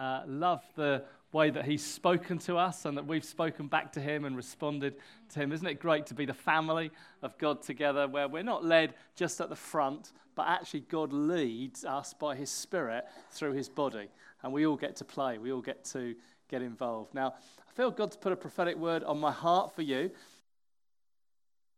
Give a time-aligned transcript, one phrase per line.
[0.00, 4.00] Uh, love the way that he's spoken to us and that we've spoken back to
[4.00, 4.94] him and responded
[5.28, 5.52] to him.
[5.52, 6.90] Isn't it great to be the family
[7.20, 11.84] of God together where we're not led just at the front, but actually God leads
[11.84, 14.08] us by his spirit through his body.
[14.42, 16.14] And we all get to play, we all get to
[16.48, 17.12] get involved.
[17.12, 17.34] Now,
[17.68, 20.10] I feel God's put a prophetic word on my heart for you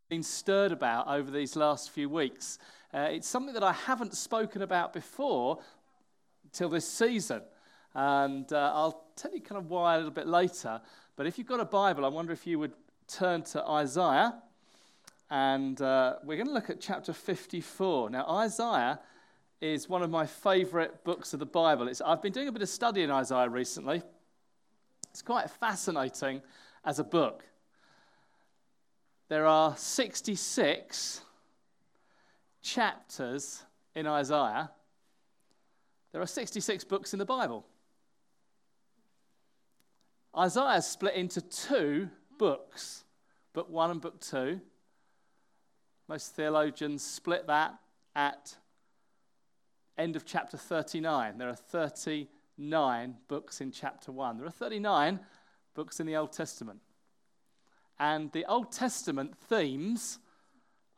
[0.09, 2.59] been stirred about over these last few weeks.
[2.95, 5.59] Uh, it's something that I haven't spoken about before
[6.53, 7.41] till this season.
[7.95, 10.81] And uh, I'll tell you kind of why a little bit later.
[11.17, 12.73] But if you've got a Bible, I wonder if you would
[13.07, 14.34] turn to Isaiah.
[15.31, 18.11] And uh, we're going to look at chapter 54.
[18.11, 19.01] Now, Isaiah
[19.61, 21.89] is one of my favorite books of the Bible.
[21.89, 24.03] It's, I've been doing a bit of study in Isaiah recently.
[25.11, 26.43] It's quite fascinating
[26.84, 27.45] as a book
[29.33, 31.23] there are 66
[32.61, 33.62] chapters
[33.95, 34.71] in Isaiah.
[36.12, 37.65] There are 66 books in the Bible.
[40.36, 43.05] Isaiah is split into two books,
[43.52, 44.61] book one and book two.
[46.08, 47.75] Most theologians split that
[48.14, 48.56] at
[49.98, 51.38] end of chapter 39.
[51.38, 54.38] There are 39 books in chapter 1.
[54.38, 55.20] There are 39
[55.75, 56.80] books in the Old Testament.
[57.98, 60.19] And the Old Testament themes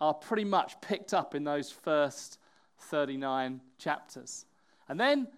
[0.01, 2.39] are pretty much picked up in those first
[2.79, 4.47] 39 chapters.
[4.89, 5.29] And then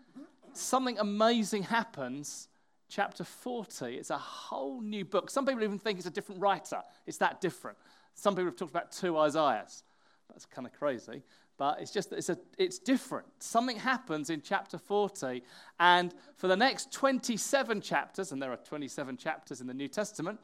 [0.52, 2.48] something amazing happens.
[2.89, 5.29] Chapter 40, it's a whole new book.
[5.30, 6.83] Some people even think it's a different writer.
[7.07, 7.77] It's that different.
[8.14, 9.83] Some people have talked about two Isaiahs.
[10.29, 11.23] That's kind of crazy.
[11.58, 13.27] But it's just that it's, a, it's different.
[13.39, 15.42] Something happens in chapter 40,
[15.80, 20.39] and for the next 27 chapters, and there are 27 chapters in the New Testament,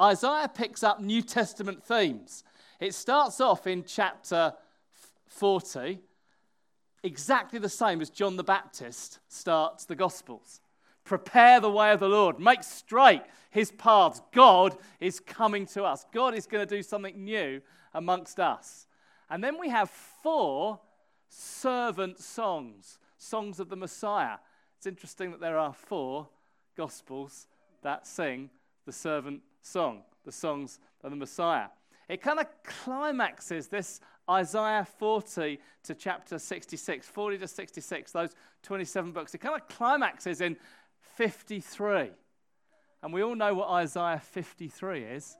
[0.00, 2.44] Isaiah picks up New Testament themes.
[2.80, 4.54] It starts off in chapter
[5.26, 6.00] 40,
[7.02, 10.60] exactly the same as John the Baptist starts the Gospels.
[11.04, 14.22] Prepare the way of the Lord, make straight his paths.
[14.32, 17.60] God is coming to us, God is going to do something new
[17.92, 18.86] amongst us.
[19.30, 20.80] And then we have four
[21.28, 24.36] servant songs, songs of the Messiah.
[24.76, 26.28] It's interesting that there are four
[26.76, 27.46] Gospels
[27.82, 28.50] that sing
[28.84, 31.68] the servant song, the songs of the Messiah.
[32.08, 39.12] It kind of climaxes this Isaiah 40 to chapter 66, 40 to 66, those 27
[39.12, 39.34] books.
[39.34, 40.56] It kind of climaxes in
[41.16, 42.10] 53.
[43.02, 45.36] And we all know what Isaiah 53 is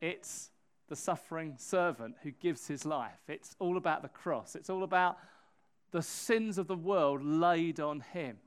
[0.00, 0.50] it's
[0.88, 3.18] the suffering servant who gives his life.
[3.28, 5.18] It's all about the cross, it's all about
[5.90, 8.38] the sins of the world laid on him.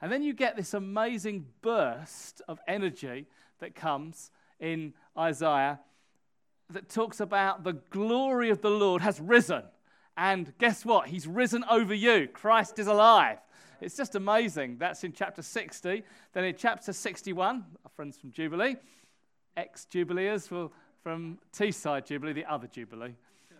[0.00, 3.26] And then you get this amazing burst of energy
[3.58, 4.30] that comes
[4.60, 5.80] in Isaiah
[6.70, 9.62] that talks about the glory of the Lord has risen.
[10.16, 11.08] And guess what?
[11.08, 12.28] He's risen over you.
[12.28, 13.38] Christ is alive.
[13.80, 14.78] It's just amazing.
[14.78, 16.02] That's in chapter 60.
[16.32, 18.76] Then in chapter 61, our friends from Jubilee,
[19.56, 20.48] ex Jubileers
[21.02, 23.14] from Teesside Jubilee, the other Jubilee,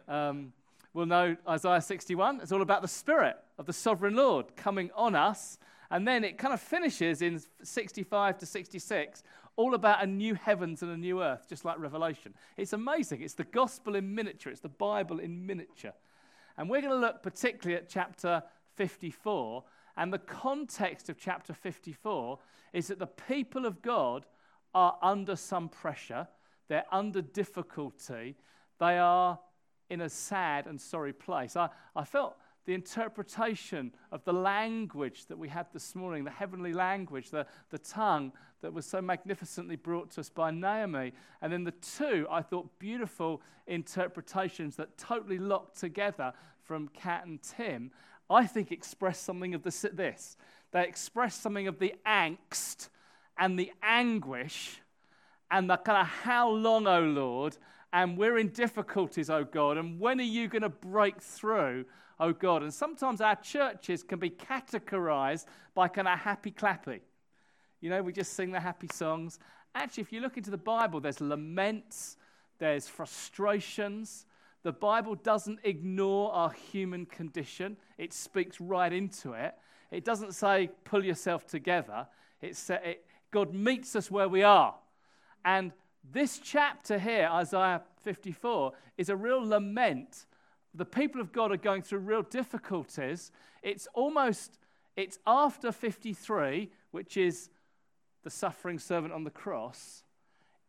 [0.08, 0.52] um,
[0.92, 2.40] will know Isaiah 61.
[2.40, 5.58] It's all about the Spirit of the sovereign Lord coming on us.
[5.90, 9.22] And then it kind of finishes in 65 to 66
[9.56, 12.34] all about a new heavens and a new earth, just like Revelation.
[12.56, 13.22] It's amazing.
[13.22, 15.92] It's the gospel in miniature, it's the Bible in miniature.
[16.56, 18.42] And we're going to look particularly at chapter
[18.76, 19.64] 54.
[19.98, 22.38] And the context of chapter 54
[22.72, 24.26] is that the people of God
[24.72, 26.28] are under some pressure,
[26.68, 28.36] they're under difficulty,
[28.78, 29.40] they are
[29.90, 31.56] in a sad and sorry place.
[31.56, 36.72] I, I felt the interpretation of the language that we had this morning, the heavenly
[36.72, 38.30] language, the, the tongue
[38.60, 41.12] that was so magnificently brought to us by Naomi.
[41.42, 46.32] And then the two, I thought, beautiful interpretations that totally locked together
[46.68, 47.90] from Kat and Tim,
[48.30, 49.84] I think express something of this.
[49.92, 50.36] this.
[50.70, 52.90] They express something of the angst
[53.36, 54.80] and the anguish
[55.50, 57.56] and the kind of how long, oh Lord,
[57.92, 61.86] and we're in difficulties, oh God, and when are you going to break through?
[62.20, 62.62] oh God.
[62.62, 67.00] And sometimes our churches can be categorized by kind of happy clappy.
[67.80, 69.38] You know, we just sing the happy songs.
[69.74, 72.16] Actually, if you look into the Bible, there's laments,
[72.58, 74.26] there's frustrations.
[74.62, 79.54] The Bible doesn't ignore our human condition, it speaks right into it.
[79.90, 82.06] It doesn't say, pull yourself together.
[82.42, 84.74] It, it God meets us where we are.
[85.44, 85.72] And
[86.10, 90.26] this chapter here, Isaiah 54, is a real lament.
[90.74, 93.30] The people of God are going through real difficulties.
[93.62, 94.58] It's almost,
[94.96, 97.50] it's after 53, which is
[98.24, 100.04] the suffering servant on the cross.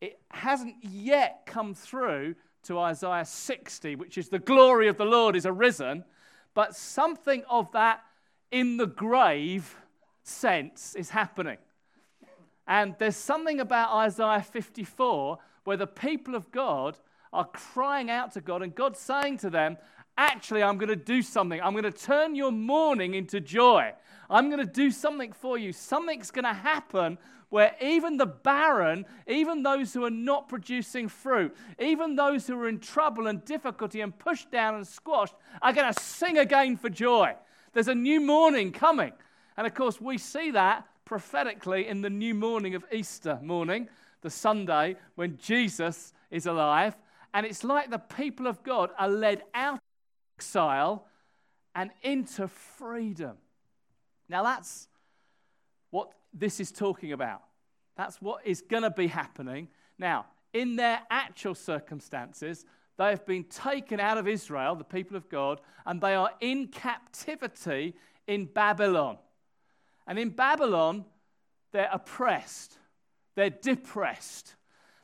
[0.01, 5.35] It hasn't yet come through to Isaiah 60, which is the glory of the Lord
[5.35, 6.03] is arisen,
[6.53, 8.03] but something of that
[8.51, 9.75] in the grave
[10.23, 11.57] sense is happening.
[12.67, 16.97] And there's something about Isaiah 54 where the people of God
[17.31, 19.77] are crying out to God, and God's saying to them,
[20.17, 21.61] Actually, I'm going to do something.
[21.61, 23.94] I'm going to turn your mourning into joy.
[24.29, 25.71] I'm going to do something for you.
[25.71, 27.17] Something's going to happen
[27.50, 32.68] where even the barren, even those who are not producing fruit, even those who are
[32.68, 36.90] in trouble and difficulty and pushed down and squashed, are going to sing again for
[36.90, 37.34] joy.
[37.74, 39.13] There's a new morning coming.
[39.57, 43.90] And of course, we see that prophetically in the new morning of Easter morning,
[44.22, 46.95] the Sunday when Jesus is alive.
[47.34, 49.80] And it's like the people of God are led out of
[50.38, 51.07] exile
[51.74, 53.38] and into freedom.
[54.28, 54.88] Now, that's
[56.34, 57.42] this is talking about.
[57.96, 59.68] That's what is going to be happening.
[59.98, 62.66] Now, in their actual circumstances,
[62.98, 66.68] they have been taken out of Israel, the people of God, and they are in
[66.68, 67.96] captivity
[68.28, 69.18] in Babylon.
[70.08, 71.06] And in Babylon,
[71.72, 72.78] they're oppressed,
[73.36, 74.56] they're depressed,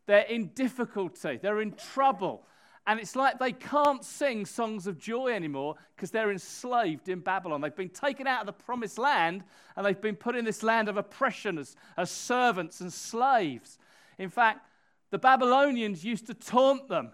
[0.07, 2.45] they're in difficulty, they're in trouble.
[2.87, 7.61] And it's like they can't sing songs of joy anymore because they're enslaved in Babylon.
[7.61, 9.43] They've been taken out of the promised land
[9.75, 13.79] and they've been put in this land of oppression as, as servants and slaves.
[14.19, 14.67] In fact,
[15.09, 17.11] the Babylonians used to taunt them.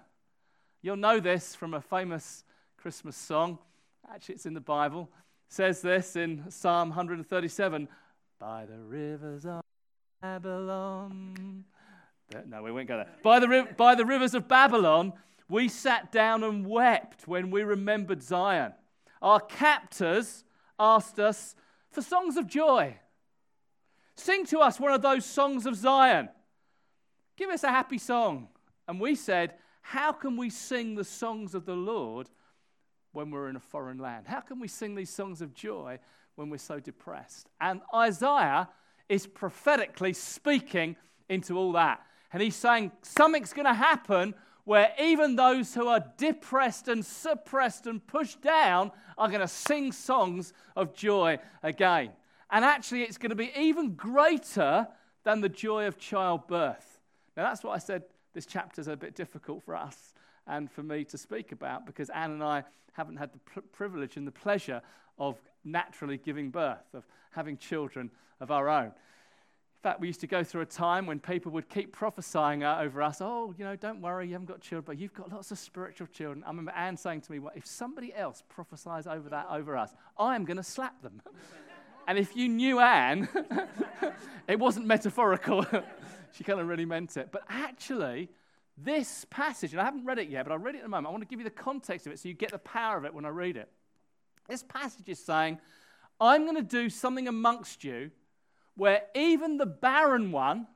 [0.81, 2.43] You'll know this from a famous
[2.75, 3.59] Christmas song.
[4.13, 5.09] Actually, it's in the Bible
[5.47, 7.87] It says this in Psalm 137
[8.39, 9.61] By the rivers of
[10.21, 11.63] Babylon.
[12.47, 13.09] No, we won't go there.
[13.23, 15.13] By the, by the rivers of Babylon,
[15.51, 18.71] we sat down and wept when we remembered Zion.
[19.21, 20.45] Our captors
[20.79, 21.55] asked us
[21.89, 22.95] for songs of joy.
[24.15, 26.29] Sing to us one of those songs of Zion.
[27.35, 28.47] Give us a happy song.
[28.87, 32.29] And we said, How can we sing the songs of the Lord
[33.11, 34.27] when we're in a foreign land?
[34.27, 35.99] How can we sing these songs of joy
[36.35, 37.49] when we're so depressed?
[37.59, 38.69] And Isaiah
[39.09, 40.95] is prophetically speaking
[41.27, 41.99] into all that.
[42.31, 44.33] And he's saying something's going to happen
[44.63, 49.91] where even those who are depressed and suppressed and pushed down are going to sing
[49.91, 52.11] songs of joy again.
[52.49, 54.87] And actually, it's going to be even greater
[55.23, 56.99] than the joy of childbirth.
[57.37, 58.03] Now, that's what I said
[58.33, 60.13] this chapter is a bit difficult for us
[60.47, 62.63] and for me to speak about because Anne and I
[62.93, 64.81] haven't had the pr- privilege and the pleasure
[65.17, 68.09] of naturally giving birth, of having children
[68.39, 68.91] of our own.
[69.81, 72.77] In fact, we used to go through a time when people would keep prophesying uh,
[72.79, 75.49] over us, oh, you know, don't worry, you haven't got children, but you've got lots
[75.49, 76.43] of spiritual children.
[76.43, 79.95] I remember Anne saying to me, well, if somebody else prophesies over that over us,
[80.19, 81.19] I am going to slap them.
[82.07, 83.27] and if you knew Anne,
[84.47, 85.65] it wasn't metaphorical.
[86.33, 87.29] she kind of really meant it.
[87.31, 88.29] But actually,
[88.77, 91.07] this passage, and I haven't read it yet, but I'll read it in a moment.
[91.07, 93.05] I want to give you the context of it so you get the power of
[93.05, 93.67] it when I read it.
[94.47, 95.57] This passage is saying,
[96.19, 98.11] I'm going to do something amongst you
[98.75, 100.67] where even the barren one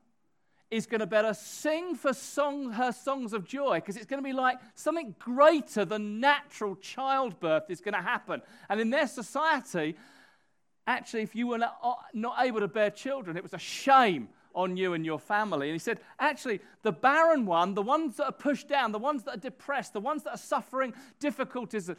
[0.71, 4.27] is going to better sing for song, her songs of joy because it's going to
[4.27, 8.41] be like something greater than natural childbirth is going to happen.
[8.69, 9.95] And in their society,
[10.87, 14.29] actually, if you were not, uh, not able to bear children, it was a shame
[14.53, 15.67] on you and your family.
[15.67, 19.23] And he said, actually, the barren one, the ones that are pushed down, the ones
[19.23, 21.91] that are depressed, the ones that are suffering difficulties,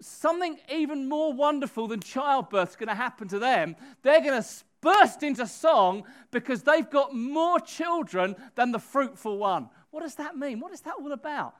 [0.00, 3.76] something even more wonderful than childbirth is going to happen to them.
[4.02, 4.48] They're going to
[4.82, 9.70] burst into song because they've got more children than the fruitful one.
[9.90, 10.60] What does that mean?
[10.60, 11.54] What is that all about?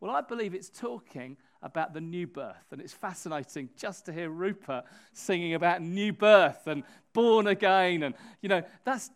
[0.00, 2.66] Well, I believe it's talking about the new birth.
[2.70, 8.04] And it's fascinating just to hear Rupert singing about new birth and born again.
[8.04, 9.10] And, you know, that's,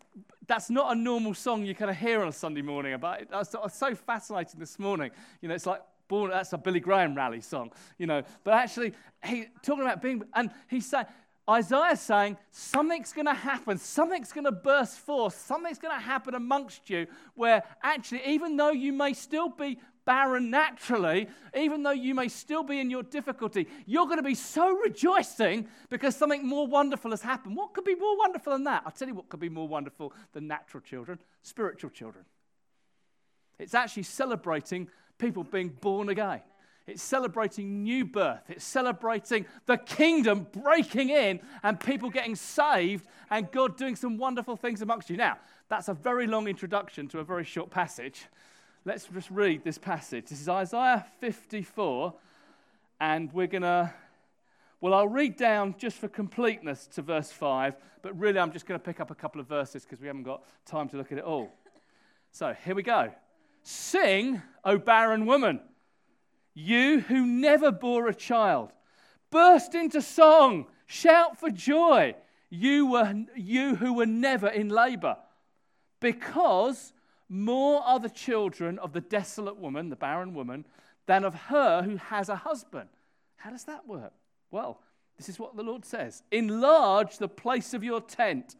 [0.45, 3.29] that's not a normal song you kind of hear on a Sunday morning about it.
[3.31, 5.11] That's so fascinating this morning.
[5.41, 8.23] You know, it's like born, that's a Billy Graham rally song, you know.
[8.43, 8.93] But actually,
[9.23, 11.05] he talking about being, and he's saying,
[11.49, 16.35] Isaiah's saying something's going to happen, something's going to burst forth, something's going to happen
[16.35, 22.15] amongst you where actually, even though you may still be barren naturally, even though you
[22.15, 26.67] may still be in your difficulty, you're going to be so rejoicing because something more
[26.67, 27.55] wonderful has happened.
[27.55, 28.83] What could be more wonderful than that?
[28.85, 32.23] I'll tell you what could be more wonderful than natural children spiritual children.
[33.59, 36.41] It's actually celebrating people being born again.
[36.85, 38.43] It's celebrating new birth.
[38.49, 44.57] It's celebrating the kingdom breaking in and people getting saved and God doing some wonderful
[44.57, 45.15] things amongst you.
[45.15, 45.37] Now,
[45.69, 48.25] that's a very long introduction to a very short passage.
[48.83, 50.25] Let's just read this passage.
[50.25, 52.13] This is Isaiah 54,
[52.99, 53.93] and we're going to,
[54.81, 58.77] well, I'll read down just for completeness to verse 5, but really I'm just going
[58.77, 61.17] to pick up a couple of verses because we haven't got time to look at
[61.17, 61.49] it all.
[62.33, 63.09] So here we go.
[63.61, 65.61] Sing, O barren woman
[66.53, 68.71] you who never bore a child,
[69.29, 72.15] burst into song, shout for joy,
[72.49, 75.17] you, were, you who were never in labor,
[75.99, 76.93] because
[77.29, 80.65] more are the children of the desolate woman, the barren woman,
[81.05, 82.89] than of her who has a husband.
[83.37, 84.13] How does that work?
[84.51, 84.81] Well,
[85.17, 88.55] this is what the Lord says Enlarge the place of your tent,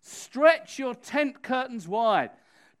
[0.00, 2.30] stretch your tent curtains wide,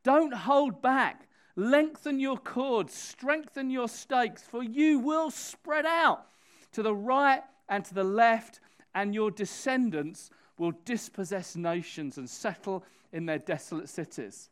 [0.02, 1.25] don't hold back.
[1.56, 6.26] Lengthen your cords, strengthen your stakes, for you will spread out
[6.72, 8.60] to the right and to the left,
[8.94, 14.50] and your descendants will dispossess nations and settle in their desolate cities.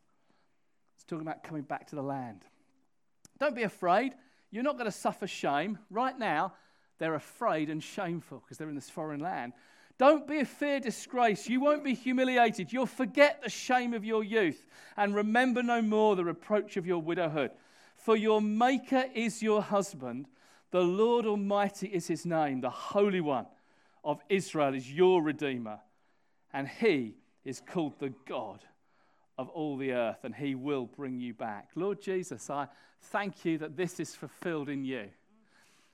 [0.95, 2.43] It's talking about coming back to the land.
[3.39, 4.15] Don't be afraid.
[4.51, 5.79] You're not going to suffer shame.
[5.91, 6.55] Right now,
[6.99, 9.53] they're afraid and shameful because they're in this foreign land.
[9.99, 11.49] Don't be a fear disgrace.
[11.49, 12.73] You won't be humiliated.
[12.73, 16.99] You'll forget the shame of your youth and remember no more the reproach of your
[16.99, 17.53] widowhood.
[17.97, 20.27] For your Maker is your husband.
[20.73, 22.61] The Lord Almighty is his name.
[22.61, 23.47] The Holy One
[24.03, 25.79] of Israel is your Redeemer.
[26.53, 28.61] And he is called the God
[29.37, 31.71] of all the earth, and he will bring you back.
[31.75, 32.69] Lord Jesus, I
[33.01, 35.09] thank you that this is fulfilled in you.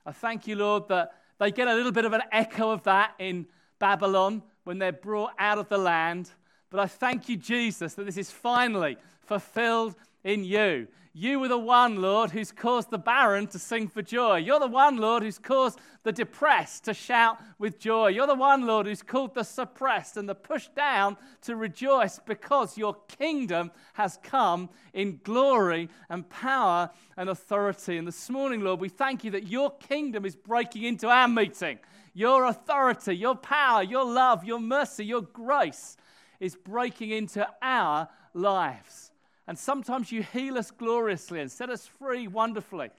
[0.05, 3.13] I thank you, Lord, that they get a little bit of an echo of that
[3.19, 3.47] in
[3.81, 6.29] Babylon when they're brought out of the land.
[6.69, 8.95] But I thank you, Jesus, that this is finally
[9.25, 10.87] fulfilled in you.
[11.13, 14.37] You were the one, Lord, who's caused the barren to sing for joy.
[14.37, 18.07] You're the one, Lord, who's caused the depressed to shout with joy.
[18.07, 22.77] You're the one, Lord, who's called the suppressed and the pushed down to rejoice because
[22.77, 27.97] your kingdom has come in glory and power and authority.
[27.97, 31.79] And this morning, Lord, we thank you that your kingdom is breaking into our meeting.
[32.13, 35.97] Your authority, your power, your love, your mercy, your grace
[36.39, 39.10] is breaking into our lives.
[39.51, 42.89] And sometimes you heal us gloriously and set us free wonderfully.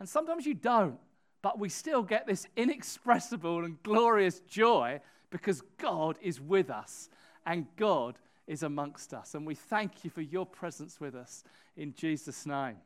[0.00, 0.98] And sometimes you don't,
[1.40, 7.10] but we still get this inexpressible and glorious joy because God is with us
[7.46, 9.36] and God is amongst us.
[9.36, 11.44] And we thank you for your presence with us
[11.76, 12.78] in Jesus' name.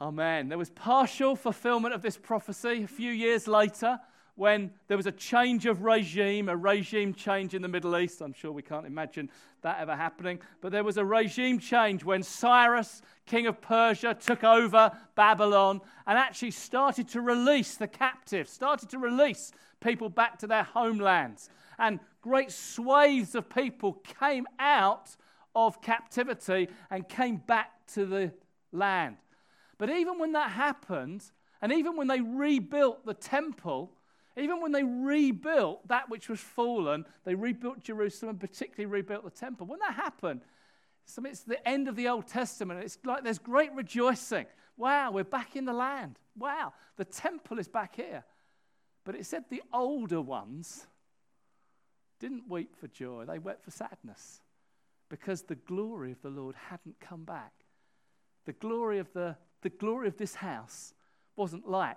[0.00, 0.48] Amen.
[0.48, 4.00] There was partial fulfillment of this prophecy a few years later
[4.36, 8.20] when there was a change of regime, a regime change in the Middle East.
[8.20, 9.30] I'm sure we can't imagine
[9.62, 10.40] that ever happening.
[10.60, 16.18] But there was a regime change when Cyrus, king of Persia, took over Babylon and
[16.18, 21.48] actually started to release the captives, started to release people back to their homelands.
[21.78, 25.16] And great swathes of people came out
[25.54, 28.32] of captivity and came back to the
[28.70, 29.16] land.
[29.78, 31.24] But even when that happened,
[31.62, 33.95] and even when they rebuilt the temple,
[34.36, 39.30] even when they rebuilt that which was fallen, they rebuilt Jerusalem and particularly rebuilt the
[39.30, 39.66] temple.
[39.66, 40.42] When that happened,
[41.24, 42.82] it's the end of the Old Testament.
[42.82, 44.46] It's like there's great rejoicing.
[44.76, 46.18] Wow, we're back in the land.
[46.36, 48.24] Wow, the temple is back here.
[49.04, 50.86] But it said the older ones
[52.18, 54.40] didn't weep for joy, they wept for sadness
[55.08, 57.52] because the glory of the Lord hadn't come back.
[58.44, 60.94] The glory of the the glory of this house
[61.34, 61.96] wasn't like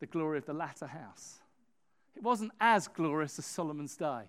[0.00, 1.40] the glory of the latter house.
[2.16, 4.22] It wasn't as glorious as Solomon's day.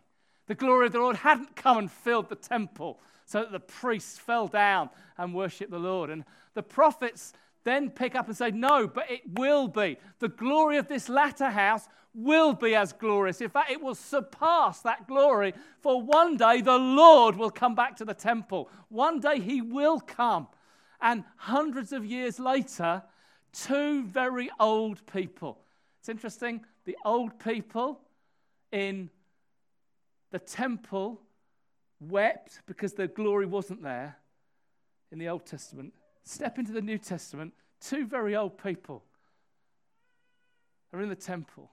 [0.48, 4.18] The glory of the Lord hadn't come and filled the temple so that the priests
[4.18, 6.10] fell down and worshiped the Lord.
[6.10, 9.98] And the prophets then pick up and say, No, but it will be.
[10.20, 13.42] The glory of this latter house will be as glorious.
[13.42, 15.54] In fact, it will surpass that glory.
[15.82, 18.70] For one day the Lord will come back to the temple.
[18.90, 20.48] One day he will come
[21.02, 23.04] and hundreds of years later,
[23.54, 25.60] two very old people.
[26.00, 28.00] It's interesting, the old people
[28.72, 29.10] in
[30.32, 31.20] the temple
[32.00, 34.16] wept because their glory wasn't there
[35.12, 35.94] in the Old Testament.
[36.24, 39.04] Step into the New Testament, two very old people
[40.94, 41.70] are in the temple.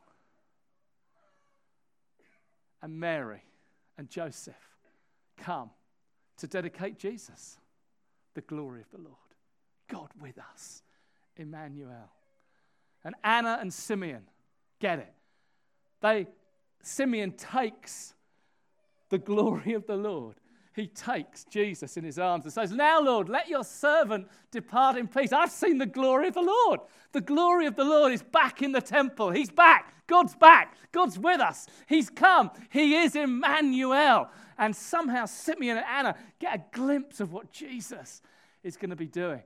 [2.83, 3.45] And Mary
[3.97, 4.55] and Joseph
[5.37, 5.71] come
[6.39, 7.57] to dedicate Jesus
[8.35, 9.15] the glory of the Lord.
[9.87, 10.83] God with us,
[11.37, 12.11] Emmanuel.
[13.05, 14.25] And Anna and Simeon
[14.81, 15.13] get it.
[16.01, 16.27] They,
[16.83, 18.15] Simeon takes
[19.11, 20.37] the glory of the Lord,
[20.75, 25.07] he takes Jesus in his arms and says, Now, Lord, let your servant depart in
[25.07, 25.33] peace.
[25.33, 26.81] I've seen the glory of the Lord.
[27.13, 29.31] The glory of the Lord is back in the temple.
[29.31, 29.95] He's back.
[30.09, 30.77] God's back.
[30.91, 31.69] God's with us.
[31.87, 32.51] He's come.
[32.71, 34.29] He is Emmanuel.
[34.59, 38.21] And somehow Simeon and Anna get a glimpse of what Jesus
[38.65, 39.43] is going to be doing.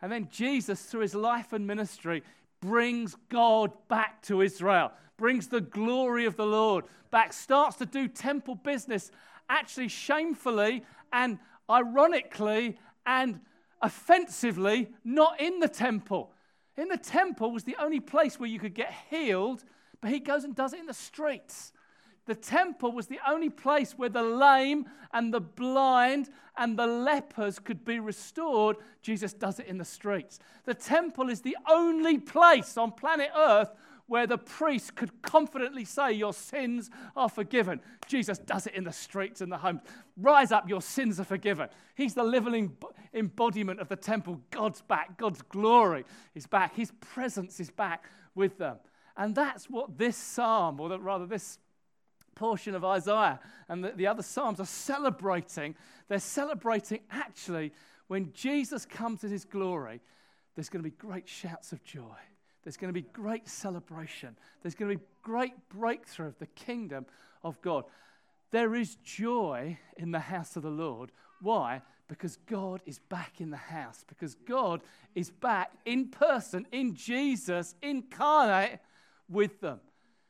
[0.00, 2.24] And then Jesus, through his life and ministry,
[2.62, 8.08] brings God back to Israel, brings the glory of the Lord back, starts to do
[8.08, 9.10] temple business,
[9.50, 11.38] actually shamefully and
[11.68, 13.40] ironically and
[13.82, 16.32] offensively, not in the temple.
[16.76, 19.64] In the temple was the only place where you could get healed,
[20.00, 21.71] but he goes and does it in the streets.
[22.26, 27.58] The temple was the only place where the lame and the blind and the lepers
[27.58, 28.76] could be restored.
[29.02, 30.38] Jesus does it in the streets.
[30.64, 33.70] The temple is the only place on planet Earth
[34.06, 37.80] where the priest could confidently say, Your sins are forgiven.
[38.06, 39.80] Jesus does it in the streets and the homes.
[40.16, 41.68] Rise up, your sins are forgiven.
[41.94, 42.76] He's the living
[43.14, 44.40] embodiment of the temple.
[44.50, 48.76] God's back, God's glory is back, His presence is back with them.
[49.16, 51.58] And that's what this psalm, or rather this
[52.34, 55.74] portion of Isaiah and the, the other Psalms are celebrating.
[56.08, 57.72] They're celebrating actually
[58.08, 60.00] when Jesus comes in his glory,
[60.54, 62.18] there's going to be great shouts of joy.
[62.62, 64.36] There's going to be great celebration.
[64.60, 67.06] There's going to be great breakthrough of the kingdom
[67.42, 67.84] of God.
[68.50, 71.10] There is joy in the house of the Lord.
[71.40, 71.80] Why?
[72.06, 74.82] Because God is back in the house, because God
[75.14, 78.80] is back in person, in Jesus, incarnate
[79.28, 79.80] with them.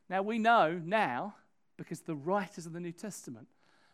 [0.09, 1.35] Now, we know now
[1.77, 3.49] because the writers of the New Testament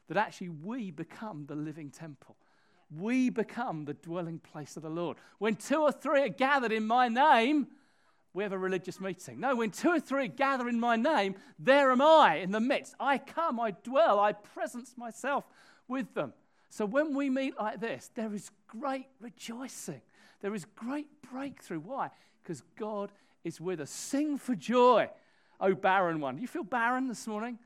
[0.08, 2.36] that actually we become the living temple.
[2.96, 5.18] We become the dwelling place of the Lord.
[5.38, 7.68] When two or three are gathered in my name,
[8.32, 9.40] we have a religious meeting.
[9.40, 12.94] No, when two or three gather in my name, there am I in the midst.
[12.98, 15.44] I come, I dwell, I presence myself
[15.86, 16.32] with them.
[16.70, 20.00] So when we meet like this, there is great rejoicing.
[20.40, 21.80] There is great breakthrough.
[21.80, 22.10] Why?
[22.42, 23.10] Because God
[23.44, 23.90] is with us.
[23.90, 25.10] Sing for joy,
[25.60, 26.36] O barren one.
[26.36, 27.58] Do you feel barren this morning?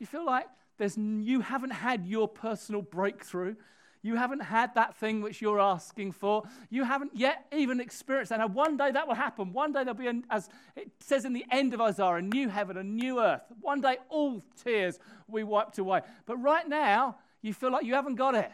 [0.00, 0.46] You feel like
[0.78, 3.54] there's, you haven't had your personal breakthrough?
[4.02, 6.44] You haven't had that thing which you're asking for.
[6.70, 8.38] You haven't yet even experienced that.
[8.38, 9.52] Now, one day that will happen.
[9.52, 12.48] One day there'll be, an, as it says in the end of Isaiah, a new
[12.48, 13.42] heaven, a new earth.
[13.60, 16.00] One day all tears will be wiped away.
[16.24, 18.50] But right now, you feel like you haven't got it.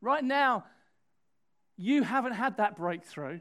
[0.00, 0.64] Right now,
[1.76, 3.40] you haven't had that breakthrough.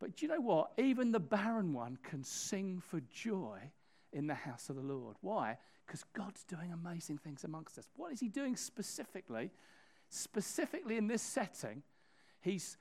[0.00, 0.72] But do you know what?
[0.76, 3.58] Even the barren one can sing for joy
[4.12, 5.16] in the house of the Lord.
[5.22, 5.56] Why?
[5.88, 7.88] Because God's doing amazing things amongst us.
[7.96, 9.50] What is He doing specifically?
[10.10, 11.82] Specifically in this setting,
[12.42, 12.76] He's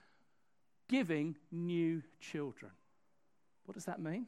[0.90, 2.72] giving new children.
[3.66, 4.28] What does that mean?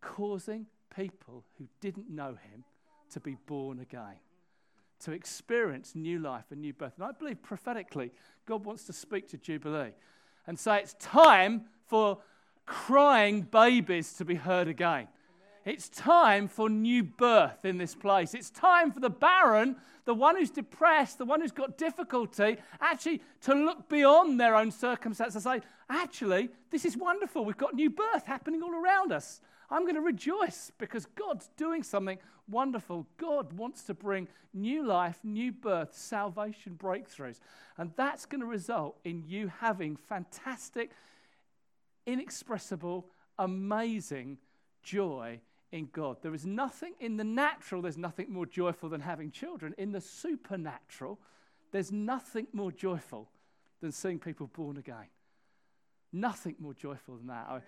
[0.00, 2.64] Causing people who didn't know Him
[3.12, 4.18] to be born again,
[5.04, 6.94] to experience new life and new birth.
[6.96, 8.10] And I believe prophetically,
[8.44, 9.92] God wants to speak to Jubilee
[10.48, 12.18] and say it's time for
[12.66, 15.06] crying babies to be heard again.
[15.66, 18.34] It's time for new birth in this place.
[18.34, 19.74] It's time for the barren,
[20.04, 24.70] the one who's depressed, the one who's got difficulty, actually to look beyond their own
[24.70, 27.44] circumstances and say, actually, this is wonderful.
[27.44, 29.40] We've got new birth happening all around us.
[29.68, 33.04] I'm going to rejoice because God's doing something wonderful.
[33.16, 37.40] God wants to bring new life, new birth, salvation breakthroughs.
[37.76, 40.92] And that's going to result in you having fantastic,
[42.06, 44.38] inexpressible, amazing
[44.84, 45.40] joy
[45.72, 46.18] in God.
[46.22, 49.74] There is nothing in the natural, there's nothing more joyful than having children.
[49.78, 51.18] In the supernatural,
[51.72, 53.28] there's nothing more joyful
[53.80, 55.08] than seeing people born again.
[56.12, 57.62] Nothing more joyful than that.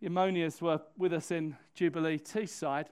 [0.00, 2.86] the Ammonias were with us in Jubilee Teesside,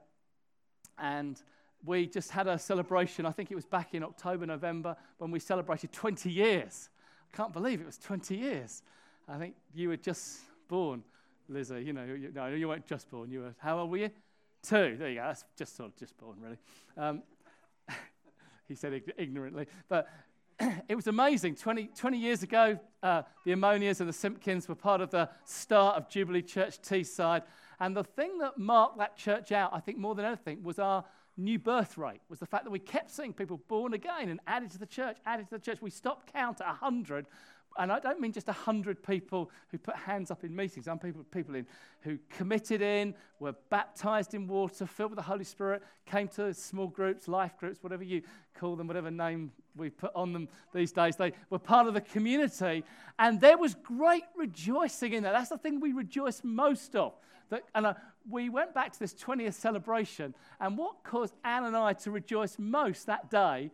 [0.99, 1.40] and
[1.85, 3.27] we just had a celebration.
[3.27, 6.90] I think it was back in October, November, when we celebrated 20 years.
[7.33, 8.83] I can't believe it was 20 years.
[9.29, 11.03] I think you were just born.
[11.50, 13.30] Lizzie, you know, you, no, you weren't just born.
[13.30, 14.10] You were, how old were you?
[14.62, 14.96] Two.
[14.98, 15.22] There you go.
[15.22, 16.58] That's just sort of just born, really.
[16.96, 17.22] Um,
[18.68, 19.66] he said ig- ignorantly.
[19.88, 20.08] But
[20.88, 21.56] it was amazing.
[21.56, 25.96] 20, 20 years ago, uh, the Ammonias and the Simpkins were part of the start
[25.96, 27.42] of Jubilee Church Teesside.
[27.80, 31.04] And the thing that marked that church out, I think more than anything, was our
[31.36, 34.70] new birth rate, was the fact that we kept seeing people born again and added
[34.72, 35.80] to the church, added to the church.
[35.80, 37.26] We stopped count at 100
[37.81, 40.87] and I don't mean just 100 people who put hands up in meetings.
[40.87, 41.66] I'm people, people in
[42.03, 46.88] who committed in, were baptized in water, filled with the Holy Spirit, came to small
[46.88, 48.21] groups, life groups, whatever you
[48.55, 51.16] call them, whatever name we put on them these days.
[51.16, 52.85] They were part of the community,
[53.19, 55.33] and there was great rejoicing in that.
[55.33, 57.14] That's the thing we rejoice most of.
[57.49, 57.95] That, and uh,
[58.29, 62.59] we went back to this 20th celebration, and what caused Anne and I to rejoice
[62.59, 63.71] most that day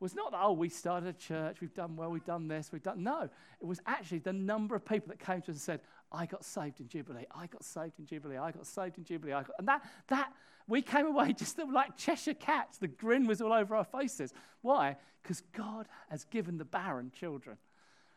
[0.00, 2.82] was not that, oh, we started a church, we've done well, we've done this, we've
[2.82, 3.02] done.
[3.02, 3.22] No,
[3.60, 5.80] it was actually the number of people that came to us and said,
[6.12, 9.32] I got saved in Jubilee, I got saved in Jubilee, I got saved in Jubilee.
[9.58, 10.32] And that, that,
[10.66, 12.78] we came away just like Cheshire cats.
[12.78, 14.32] The grin was all over our faces.
[14.62, 14.96] Why?
[15.22, 17.56] Because God has given the barren children.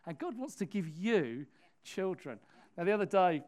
[0.05, 1.45] And God wants to give you
[1.83, 2.39] children.
[2.77, 3.43] Now, the other day,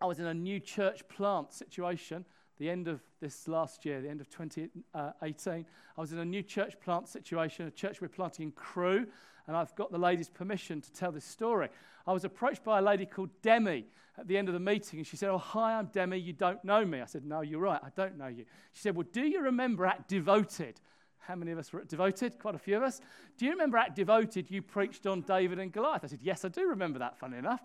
[0.00, 2.24] I was in a new church plant situation
[2.58, 5.66] the end of this last year, the end of 2018,
[5.96, 9.06] I was in a new church plant situation, a church we're planting in Crewe,
[9.46, 11.68] and I've got the lady's permission to tell this story.
[12.06, 13.86] I was approached by a lady called Demi
[14.18, 16.64] at the end of the meeting, and she said, Oh, hi, I'm Demi, you don't
[16.64, 17.00] know me.
[17.00, 18.44] I said, No, you're right, I don't know you.
[18.72, 20.80] She said, Well, do you remember at Devoted?
[21.18, 22.38] How many of us were at Devoted?
[22.38, 23.00] Quite a few of us.
[23.36, 26.04] Do you remember at Devoted you preached on David and Goliath?
[26.04, 27.60] I said, Yes, I do remember that, funny enough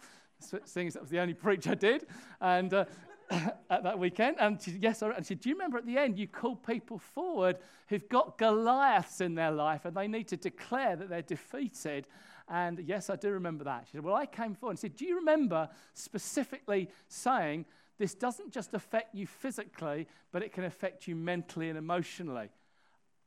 [0.66, 2.06] seeing as that was the only preach I did.
[2.40, 2.86] And uh,
[3.70, 4.38] at that weekend.
[4.40, 7.00] And she, yes, and she said, Do you remember at the end you called people
[7.00, 12.08] forward who've got Goliaths in their life and they need to declare that they're defeated?
[12.48, 13.86] And yes, I do remember that.
[13.88, 17.66] She said, Well, I came forward and said, Do you remember specifically saying
[17.98, 22.50] this doesn't just affect you physically, but it can affect you mentally and emotionally?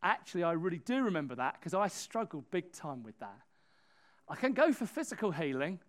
[0.02, 3.40] Actually, I really do remember that because I struggled big time with that.
[4.28, 5.80] I can go for physical healing,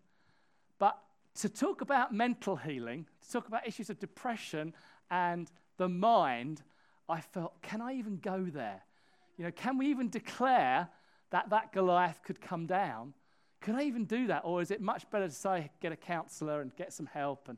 [0.78, 0.98] but
[1.36, 4.74] to talk about mental healing, to talk about issues of depression
[5.12, 6.62] and the mind,
[7.10, 8.82] I felt, can I even go there?
[9.38, 10.88] You know, can we even declare
[11.32, 13.14] that that Goliath could come down?
[13.62, 14.44] Could I even do that?
[14.46, 17.50] Or is it much better to say, get a counselor and get some help?
[17.50, 17.58] And,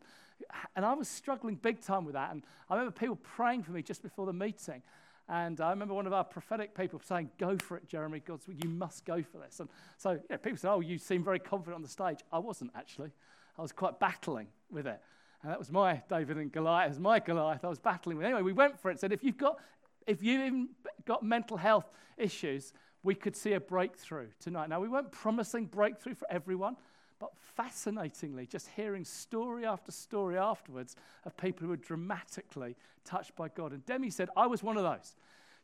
[0.75, 2.31] and I was struggling big time with that.
[2.31, 4.81] And I remember people praying for me just before the meeting.
[5.29, 8.21] And I remember one of our prophetic people saying, Go for it, Jeremy.
[8.25, 9.59] God, you must go for this.
[9.59, 12.19] And so you know, people said, Oh, you seem very confident on the stage.
[12.31, 13.11] I wasn't actually.
[13.57, 14.99] I was quite battling with it.
[15.41, 16.87] And that was my David and Goliath.
[16.87, 18.25] It was my Goliath I was battling with.
[18.25, 18.99] Anyway, we went for it.
[18.99, 19.59] Said, if you've got,
[20.05, 20.69] if you've even
[21.05, 24.69] got mental health issues, we could see a breakthrough tonight.
[24.69, 26.75] Now, we weren't promising breakthrough for everyone,
[27.19, 33.47] but fascinatingly, just hearing story after story afterwards of people who were dramatically touched by
[33.49, 33.71] God.
[33.71, 35.15] And Demi said, I was one of those.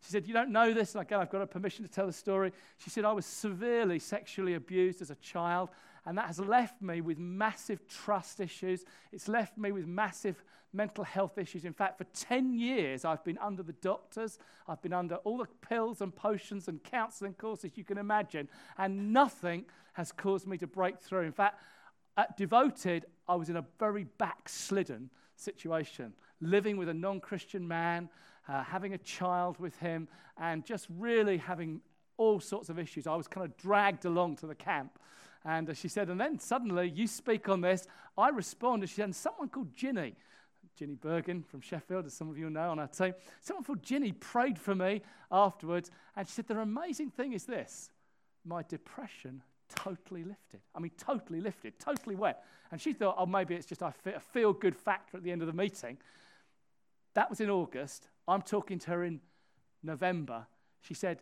[0.01, 0.95] She said, You don't know this.
[0.95, 2.51] And again, I've got a permission to tell the story.
[2.77, 5.69] She said, I was severely sexually abused as a child
[6.05, 8.83] and that has left me with massive trust issues.
[9.11, 11.65] It's left me with massive mental health issues.
[11.65, 14.39] In fact, for 10 years, I've been under the doctors.
[14.67, 18.49] I've been under all the pills and potions and counseling courses you can imagine.
[18.77, 21.21] And nothing has caused me to break through.
[21.21, 21.61] In fact,
[22.17, 28.09] at Devoted, I was in a very backslidden situation, living with a non Christian man,
[28.47, 31.81] uh, having a child with him, and just really having
[32.17, 33.07] all sorts of issues.
[33.07, 34.99] I was kind of dragged along to the camp.
[35.45, 37.85] And she said, and then suddenly you speak on this.
[38.17, 40.15] I respond, and she said, and someone called Ginny,
[40.77, 44.11] Ginny Bergen from Sheffield, as some of you know on our team, someone called Ginny
[44.13, 45.01] prayed for me
[45.31, 45.91] afterwards.
[46.15, 47.89] And she said, the amazing thing is this
[48.45, 49.41] my depression
[49.75, 50.61] totally lifted.
[50.75, 52.37] I mean, totally lifted, totally went.
[52.71, 53.93] And she thought, oh, maybe it's just a
[54.33, 55.97] feel good factor at the end of the meeting.
[57.13, 58.07] That was in August.
[58.27, 59.21] I'm talking to her in
[59.83, 60.47] November.
[60.81, 61.19] She said,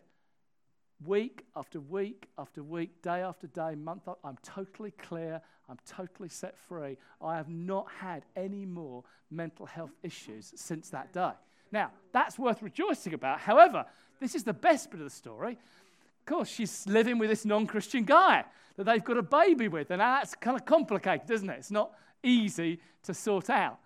[1.04, 5.40] week after week after week, day after day, month after, I'm totally clear.
[5.68, 6.98] I'm totally set free.
[7.20, 11.32] I have not had any more mental health issues since that day.
[11.70, 13.40] Now, that's worth rejoicing about.
[13.40, 13.86] However,
[14.20, 15.52] this is the best bit of the story.
[15.52, 18.44] Of course, she's living with this non Christian guy
[18.76, 19.90] that they've got a baby with.
[19.90, 21.58] And that's kind of complicated, isn't it?
[21.58, 23.78] It's not easy to sort out.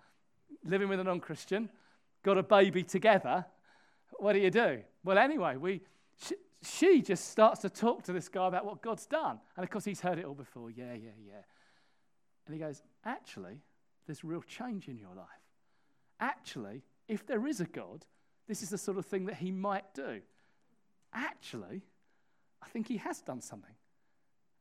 [0.65, 1.69] Living with a non Christian,
[2.23, 3.45] got a baby together.
[4.19, 4.81] What do you do?
[5.03, 5.81] Well, anyway, we,
[6.63, 9.39] she, just starts to talk to this guy about what God's done.
[9.55, 10.71] And of course, he's heard it all before.
[10.71, 11.43] Yeah, yeah, yeah.
[12.45, 13.61] And he goes, Actually,
[14.05, 15.27] there's real change in your life.
[16.19, 18.05] Actually, if there is a God,
[18.47, 20.21] this is the sort of thing that he might do.
[21.13, 21.83] Actually,
[22.61, 23.75] I think he has done something.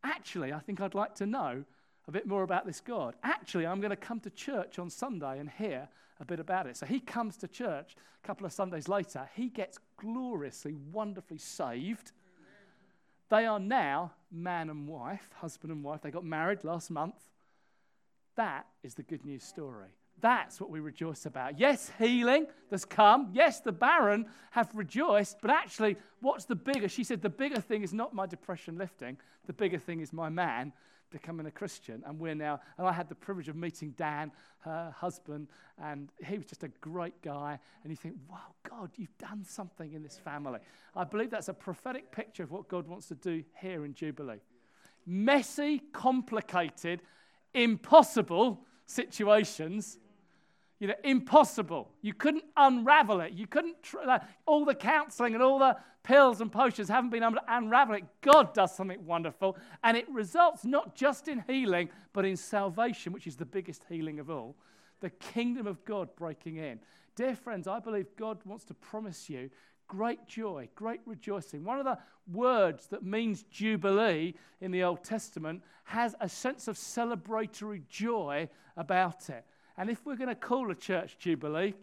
[0.05, 1.65] Actually, I think I'd like to know
[2.07, 3.15] a bit more about this God.
[3.23, 5.89] Actually, I'm going to come to church on Sunday and hear
[6.21, 6.77] a bit about it.
[6.77, 9.29] So he comes to church a couple of Sundays later.
[9.35, 12.13] He gets gloriously, wonderfully saved.
[13.29, 16.03] They are now man and wife, husband and wife.
[16.03, 17.17] They got married last month.
[18.37, 19.89] That is the good news story.
[20.21, 21.59] That's what we rejoice about.
[21.59, 23.31] Yes, healing has come.
[23.33, 25.39] Yes, the barren have rejoiced.
[25.43, 26.89] But actually, what's the bigger?
[26.89, 29.19] She said, the bigger thing is not my depression lifting.
[29.47, 30.73] The bigger thing is my man
[31.17, 32.03] becoming a Christian.
[32.07, 35.49] And we're now, and I had the privilege of meeting Dan, her husband,
[35.83, 37.59] and he was just a great guy.
[37.83, 40.61] And you think, wow, God, you've done something in this family.
[40.95, 44.41] I believe that's a prophetic picture of what God wants to do here in Jubilee.
[45.07, 47.01] Messy, complicated,
[47.55, 49.99] impossible situations.
[50.79, 51.91] You know, impossible.
[52.03, 53.33] You couldn't unravel it.
[53.33, 57.23] You couldn't, tr- like, all the counseling and all the pills and potions haven't been
[57.23, 58.05] able to unravel it.
[58.21, 63.27] God does something wonderful, and it results not just in healing, but in salvation, which
[63.27, 64.55] is the biggest healing of all.
[65.01, 66.79] The kingdom of God breaking in.
[67.17, 69.51] Dear friends, I believe God wants to promise you
[69.89, 71.65] great joy, great rejoicing.
[71.65, 71.99] One of the
[72.33, 79.31] words that means jubilee in the Old Testament has a sense of celebratory joy about
[79.31, 79.45] it.
[79.79, 81.75] And if we're going to call a church jubilee,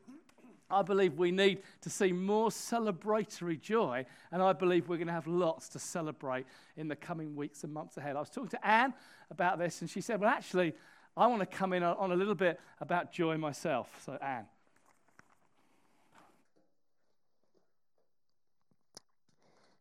[0.69, 5.13] I believe we need to see more celebratory joy, and I believe we're going to
[5.13, 6.45] have lots to celebrate
[6.77, 8.15] in the coming weeks and months ahead.
[8.15, 8.93] I was talking to Anne
[9.29, 10.73] about this, and she said, Well, actually,
[11.15, 13.89] I want to come in on a little bit about joy myself.
[14.03, 14.45] So, Anne.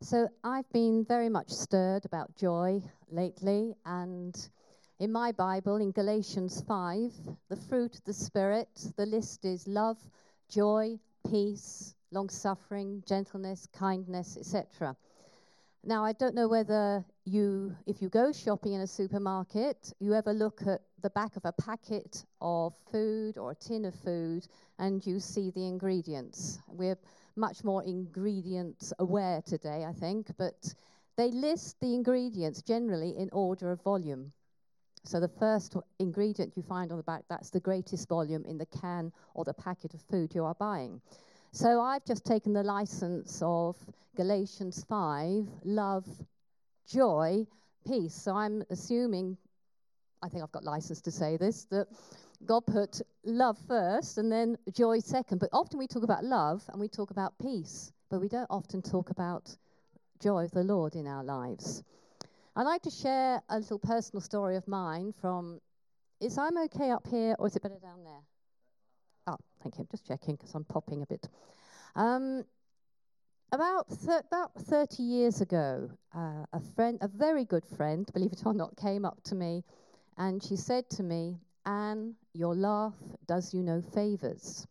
[0.03, 4.37] So I've been very much stirred about joy lately, and
[5.03, 7.12] in my Bible, in Galatians 5,
[7.49, 9.99] the fruit of the Spirit, the list is love,
[10.49, 10.97] joy,
[11.29, 14.95] peace, long suffering, gentleness, kindness, etc.
[15.83, 20.33] Now, I don't know whether you, if you go shopping in a supermarket, you ever
[20.33, 24.47] look at the back of a packet of food or a tin of food
[24.79, 26.61] and you see the ingredients.
[26.69, 26.99] We're
[27.35, 30.73] much more ingredient aware today, I think, but
[31.17, 34.33] they list the ingredients generally in order of volume.
[35.05, 38.67] So the first ingredient you find on the back, that's the greatest volume in the
[38.67, 41.01] can or the packet of food you are buying.
[41.51, 43.77] So I've just taken the license of
[44.17, 46.07] Galatians 5, love,
[46.87, 47.47] joy,
[47.87, 48.15] peace.
[48.15, 49.37] So I'm assuming,
[50.23, 51.88] I think I've got license to say this, that
[52.47, 55.38] God put love first and then joy second.
[55.38, 58.83] But often we talk about love and we talk about peace, but we don't often
[58.83, 59.57] talk about
[60.21, 61.83] joy of the Lord in our lives.
[62.55, 65.61] I'd like to share a little personal story of mine from.
[66.21, 68.21] Is I'm okay up here or is it better down there?
[69.27, 69.83] Oh, thank you.
[69.83, 71.29] I'm just checking because I'm popping a bit.
[71.97, 72.45] Um,
[73.51, 78.47] about thir- about 30 years ago, uh, a friend, a very good friend, believe it
[78.47, 79.65] or not, came up to me,
[80.17, 82.95] and she said to me, Anne, your laugh
[83.27, 84.67] does you no favors.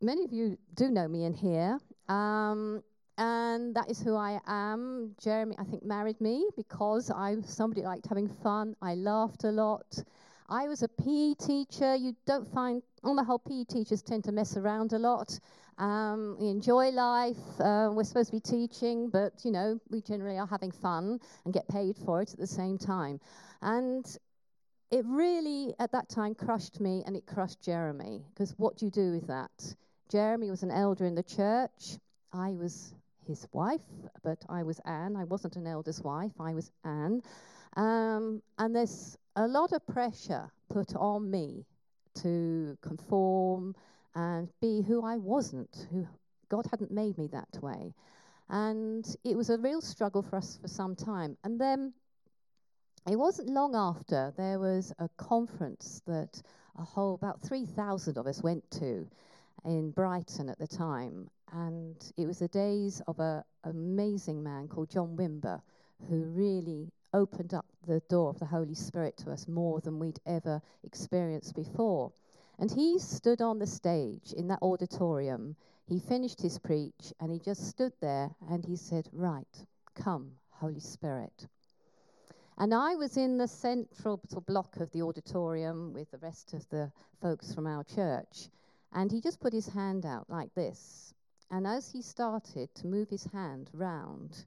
[0.00, 2.82] Many of you do know me in here, um,
[3.18, 5.14] and that is who I am.
[5.22, 8.76] Jeremy, I think, married me because I somebody liked having fun.
[8.82, 10.02] I laughed a lot.
[10.48, 11.96] I was a PE teacher.
[11.96, 15.38] You don't find, on the whole, PE teachers tend to mess around a lot.
[15.78, 17.36] Um, we enjoy life.
[17.58, 21.52] Uh, we're supposed to be teaching, but you know, we generally are having fun and
[21.52, 23.20] get paid for it at the same time.
[23.60, 24.06] And
[24.90, 28.24] it really, at that time, crushed me and it crushed Jeremy.
[28.32, 29.74] Because what do you do with that?
[30.10, 31.98] Jeremy was an elder in the church.
[32.32, 32.94] I was
[33.26, 33.80] his wife,
[34.22, 35.16] but I was Anne.
[35.16, 37.22] I wasn't an elder's wife, I was Anne.
[37.76, 41.66] Um, and there's a lot of pressure put on me
[42.22, 43.74] to conform
[44.14, 46.06] and be who I wasn't, who
[46.48, 47.92] God hadn't made me that way.
[48.48, 51.36] And it was a real struggle for us for some time.
[51.44, 51.92] And then
[53.08, 56.42] it wasn't long after there was a conference that
[56.78, 59.06] a whole about 3,000 of us went to
[59.64, 64.90] in Brighton at the time, and it was the days of an amazing man called
[64.90, 65.60] John Wimber,
[66.08, 70.20] who really opened up the door of the Holy Spirit to us more than we'd
[70.26, 72.12] ever experienced before.
[72.58, 75.56] And he stood on the stage in that auditorium.
[75.86, 80.80] He finished his preach and he just stood there and he said, Right, come, Holy
[80.80, 81.46] Spirit.
[82.58, 86.90] And I was in the central block of the auditorium with the rest of the
[87.20, 88.48] folks from our church.
[88.96, 91.12] And he just put his hand out like this.
[91.50, 94.46] And as he started to move his hand round,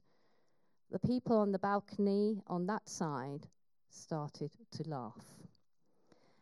[0.90, 3.46] the people on the balcony on that side
[3.90, 5.24] started to laugh.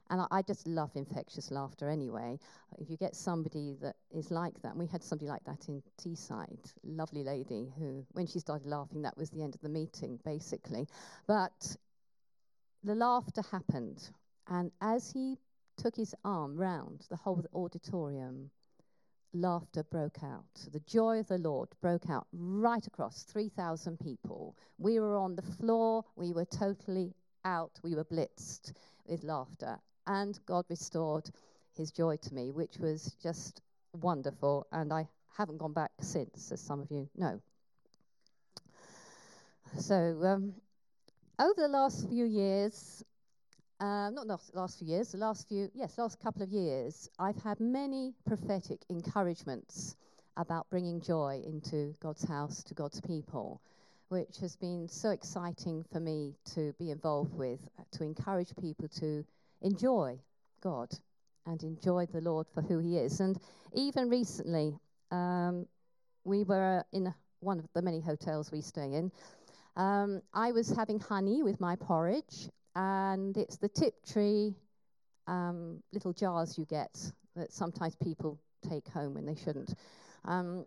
[0.08, 2.38] And I, I, just love infectious laughter anyway.
[2.78, 5.82] If you get somebody that is like that, and we had somebody like that in
[6.00, 10.18] Teesside, lovely lady who, when she started laughing, that was the end of the meeting,
[10.24, 10.88] basically.
[11.26, 11.76] But
[12.82, 14.08] the laughter happened,
[14.46, 15.36] and as he
[15.78, 18.50] took his arm round the whole auditorium,
[19.32, 20.68] laughter broke out.
[20.72, 24.56] The joy of the Lord broke out right across 3,000 people.
[24.76, 27.14] We were on the floor, we were totally
[27.44, 28.72] out, we were blitzed
[29.06, 31.30] with laughter and God restored
[31.76, 33.60] his joy to me, which was just
[33.92, 34.66] wonderful.
[34.72, 37.40] And I haven't gone back since, as some of you know.
[39.78, 40.54] So, um,
[41.38, 43.04] over the last few years,
[43.80, 47.40] uh, not the last few years, the last few, yes, last couple of years, I've
[47.42, 49.96] had many prophetic encouragements
[50.36, 53.60] about bringing joy into God's house to God's people,
[54.08, 57.60] which has been so exciting for me to be involved with,
[57.92, 59.24] to encourage people to
[59.62, 60.18] enjoy
[60.60, 60.90] God
[61.46, 63.20] and enjoy the Lord for who He is.
[63.20, 63.38] And
[63.72, 64.76] even recently,
[65.10, 65.66] um,
[66.24, 69.12] we were in one of the many hotels we stay in.
[69.76, 74.54] Um, I was having honey with my porridge, and it's the Tiptree
[75.26, 76.96] um, little jars you get
[77.34, 78.38] that sometimes people
[78.68, 79.74] take home when they shouldn't.
[80.24, 80.64] Um,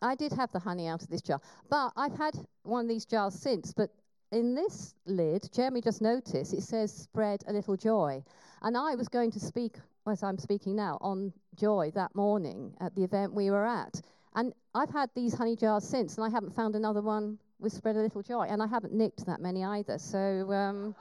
[0.00, 3.04] I did have the honey out of this jar, but I've had one of these
[3.04, 3.72] jars since.
[3.72, 3.90] But
[4.30, 8.22] in this lid, Jeremy just noticed it says "spread a little joy,"
[8.62, 12.94] and I was going to speak as I'm speaking now on joy that morning at
[12.94, 14.00] the event we were at,
[14.34, 17.96] and I've had these honey jars since, and I haven't found another one with spread
[17.96, 19.98] a little joy, and I haven't nicked that many either.
[19.98, 20.94] So, um,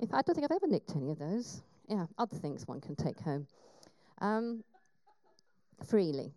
[0.00, 1.62] if I don't think I've ever nicked any of those.
[1.88, 3.46] Yeah, other things one can take home
[4.20, 4.62] um,
[5.88, 6.32] freely.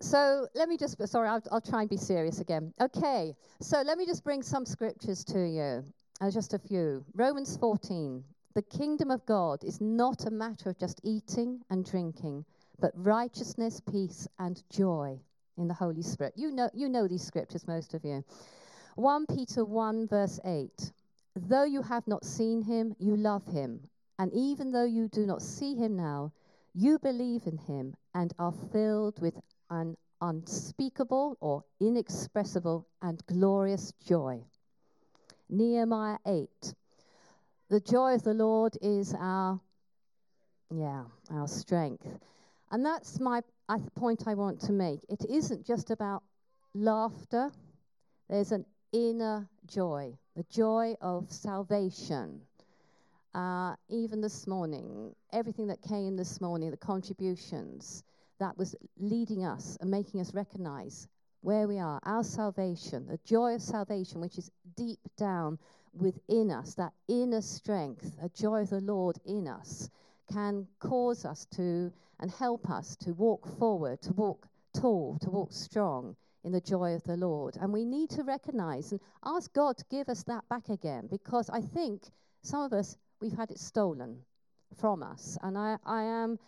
[0.00, 2.72] So let me just, sorry, I'll, I'll, try and be serious again.
[2.80, 5.84] Okay, so let me just bring some scriptures to you,
[6.20, 7.04] uh, just a few.
[7.14, 8.22] Romans 14.
[8.54, 12.44] The kingdom of God is not a matter of just eating and drinking,
[12.78, 15.18] but righteousness, peace, and joy
[15.58, 16.34] in the Holy Spirit.
[16.36, 18.24] You know, you know these scriptures, most of you.
[18.96, 20.92] 1 Peter 1, verse 8.
[21.36, 23.80] Though you have not seen him, you love him.
[24.18, 26.32] And even though you do not see him now,
[26.74, 29.34] you believe in him and are filled with
[29.70, 34.42] an unspeakable or inexpressible and glorious joy.
[35.48, 36.74] Nehemiah 8.
[37.68, 39.60] The joy of the Lord is our,
[40.74, 42.06] yeah, our strength.
[42.70, 45.00] And that's my I, point I want to make.
[45.08, 46.22] It isn't just about
[46.74, 47.50] laughter,
[48.28, 52.40] there's an inner joy, the joy of salvation.
[53.34, 58.02] Uh, even this morning, everything that came this morning, the contributions,
[58.38, 61.08] that was leading us and making us recognize
[61.42, 65.58] where we are, our salvation, the joy of salvation, which is deep down
[65.92, 69.88] within us, that inner strength, a joy of the Lord in us,
[70.32, 75.52] can cause us to and help us to walk forward, to walk tall, to walk
[75.52, 77.56] strong in the joy of the Lord.
[77.60, 81.50] And we need to recognize and ask God to give us that back again because
[81.50, 82.04] I think
[82.42, 84.18] some of us, we've had it stolen
[84.76, 85.36] from us.
[85.42, 86.38] And I, I am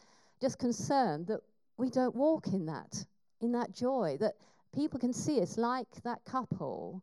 [0.40, 1.40] just concerned that
[1.76, 3.04] we don't walk in that,
[3.40, 4.34] in that joy, that
[4.74, 7.02] people can see us like that couple,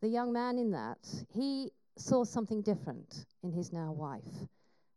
[0.00, 0.98] the young man in that.
[1.32, 4.48] He saw something different in his now wife.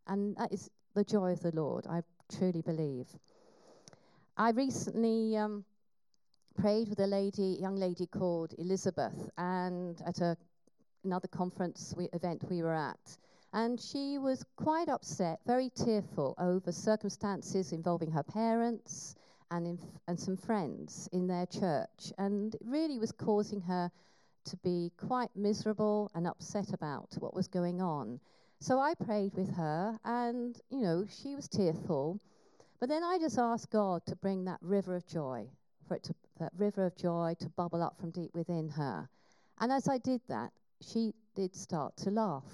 [0.06, 2.02] And that is the joy of the Lord, I
[2.36, 3.06] truly believe.
[4.36, 5.64] I recently um,
[6.60, 10.36] prayed with a lady, young lady called Elizabeth, and at a,
[11.04, 13.18] another conference we, event we were at.
[13.52, 19.14] And she was quite upset, very tearful over circumstances involving her parents
[19.50, 22.12] and, and some friends in their church.
[22.18, 23.90] And it really was causing her
[24.44, 28.20] to be quite miserable and upset about what was going on.
[28.60, 32.18] So I prayed with her, and, you know, she was tearful.
[32.80, 35.48] But then I just asked God to bring that river of joy,
[35.86, 39.08] for it to, that river of joy to bubble up from deep within her.
[39.60, 42.52] And as I did that, she did start to laugh.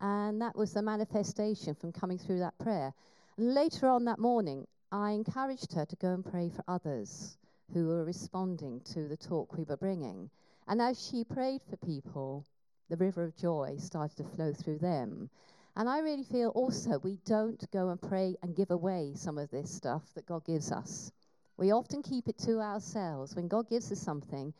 [0.00, 2.92] And that was the manifestation from coming through that prayer.
[3.36, 7.38] And later on that morning, I encouraged her to go and pray for others
[7.72, 10.30] who were responding to the talk we were bringing.
[10.66, 12.46] And as she prayed for people,
[12.88, 15.30] the river of joy started to flow through them.
[15.76, 19.50] And I really feel also we don't go and pray and give away some of
[19.50, 21.10] this stuff that God gives us.
[21.56, 23.34] We often keep it to ourselves.
[23.34, 24.54] When God gives us something,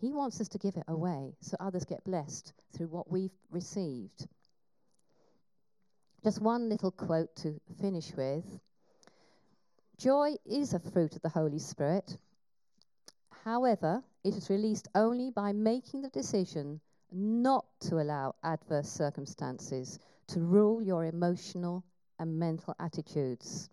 [0.00, 4.26] He wants us to give it away so others get blessed through what we've received.
[6.22, 8.44] Just one little quote to finish with.
[9.98, 12.16] Joy is a fruit of the Holy Spirit.
[13.44, 16.80] However, it is released only by making the decision
[17.14, 21.84] not to allow adverse circumstances to rule your emotional
[22.18, 23.70] and mental attitudes.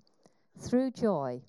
[0.59, 1.41] Through joy,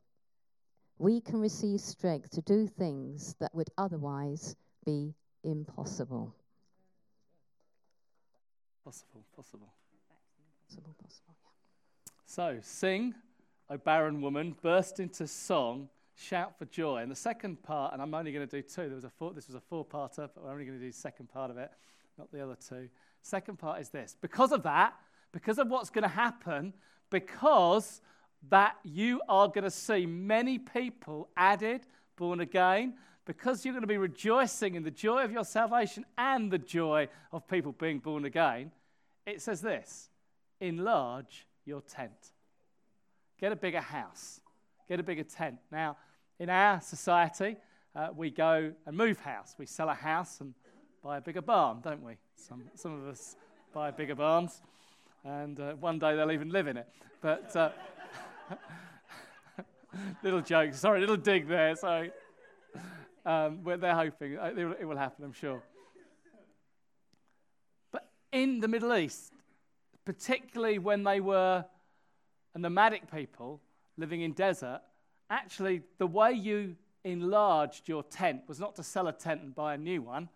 [0.98, 6.35] we can receive strength to do things that would otherwise be impossible.
[8.85, 9.72] Possible, possible.
[10.68, 12.12] Possible, possible, yeah.
[12.24, 13.14] So, sing,
[13.68, 16.98] O barren woman, burst into song, shout for joy.
[16.98, 18.87] And the second part, and I'm only going to do two.
[18.87, 20.96] There was a four, this was a four-parter, but we're only going to do the
[20.96, 21.71] second part of it,
[22.19, 22.88] not the other two.
[23.23, 24.94] Second part is this: because of that,
[25.33, 26.75] because of what's going to happen,
[27.10, 28.00] because
[28.50, 31.87] that you are going to see many people added,
[32.17, 32.94] born again,
[33.25, 37.08] because you're going to be rejoicing in the joy of your salvation and the joy
[37.31, 38.73] of people being born again.
[39.27, 40.08] It says this
[40.60, 42.33] enlarge your tent.
[43.40, 44.40] Get a bigger house,
[44.88, 45.58] get a bigger tent.
[45.70, 45.96] Now,
[46.38, 47.56] in our society,
[47.94, 49.54] uh, we go and move house.
[49.58, 50.54] We sell a house and
[51.02, 52.14] buy a bigger barn, don't we?
[52.37, 53.37] Some, some of us
[53.72, 54.62] buy bigger barns.
[55.24, 56.88] and uh, one day they'll even live in it.
[57.20, 57.70] But uh,
[60.22, 61.74] little joke, sorry, little dig there.
[61.76, 62.10] Sorry,
[63.24, 65.62] um, they're hoping uh, it will, it will happen, I'm sure.
[67.92, 69.33] But in the Middle East,
[70.04, 71.64] particularly when they were
[72.54, 73.60] a nomadic people
[73.97, 74.81] living in desert,
[75.31, 79.75] actually the way you enlarged your tent was not to sell a tent and buy
[79.75, 80.29] a new one,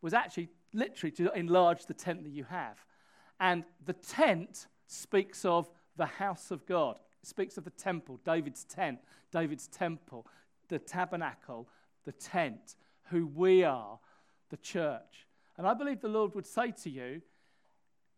[0.00, 2.78] was actually literally to enlarge the tent that you have.
[3.40, 6.98] And the tent speaks of the house of God.
[7.22, 8.98] It speaks of the temple, David's tent,
[9.30, 10.26] David's temple,
[10.68, 11.68] the tabernacle,
[12.04, 12.76] the tent,
[13.10, 13.98] who we are,
[14.50, 15.26] the church.
[15.56, 17.22] And I believe the Lord would say to you,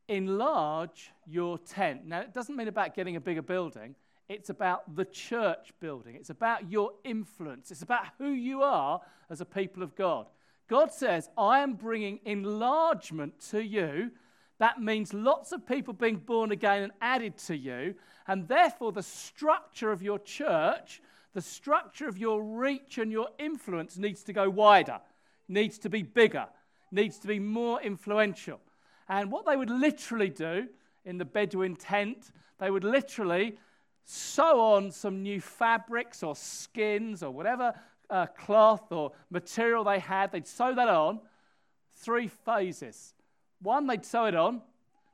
[0.08, 2.06] enlarge your tent.
[2.06, 3.94] Now, it doesn't mean about getting a bigger building,
[4.28, 6.14] it's about the church building.
[6.14, 7.70] It's about your influence.
[7.70, 10.26] It's about who you are as a people of God.
[10.68, 14.10] God says, I am bringing enlargement to you.
[14.58, 17.94] That means lots of people being born again and added to you.
[18.26, 21.02] And therefore, the structure of your church,
[21.34, 25.00] the structure of your reach and your influence needs to go wider,
[25.48, 26.46] needs to be bigger,
[26.90, 28.60] needs to be more influential.
[29.08, 30.68] And what they would literally do
[31.04, 33.58] in the Bedouin tent, they would literally
[34.04, 37.74] sew on some new fabrics or skins or whatever
[38.10, 40.32] uh, cloth or material they had.
[40.32, 41.20] They'd sew that on.
[41.96, 43.14] Three phases.
[43.60, 44.62] One, they'd sew it on.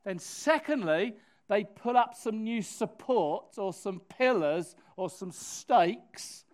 [0.04, 1.14] Then, secondly,
[1.48, 6.44] they'd put up some new supports or some pillars or some stakes.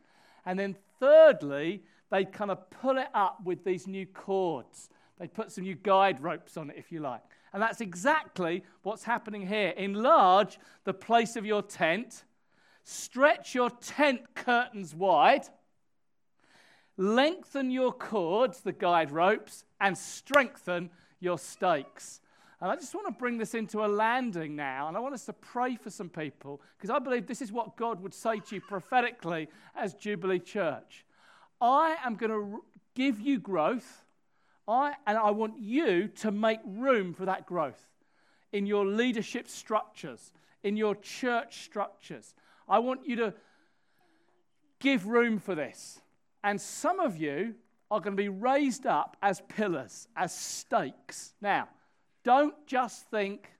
[0.44, 4.88] And then, thirdly, they'd kind of pull it up with these new cords.
[5.18, 7.22] They'd put some new guide ropes on it, if you like.
[7.56, 9.70] And that's exactly what's happening here.
[9.78, 12.24] Enlarge the place of your tent,
[12.84, 15.46] stretch your tent curtains wide,
[16.98, 22.20] lengthen your cords, the guide ropes, and strengthen your stakes.
[22.60, 25.24] And I just want to bring this into a landing now, and I want us
[25.24, 28.56] to pray for some people because I believe this is what God would say to
[28.56, 31.06] you prophetically as Jubilee Church.
[31.62, 32.62] I am going to
[32.94, 34.04] give you growth.
[34.68, 37.82] I, and I want you to make room for that growth
[38.52, 42.34] in your leadership structures, in your church structures.
[42.68, 43.34] I want you to
[44.80, 46.00] give room for this.
[46.42, 47.54] And some of you
[47.90, 51.34] are going to be raised up as pillars, as stakes.
[51.40, 51.68] Now,
[52.24, 53.50] don't just think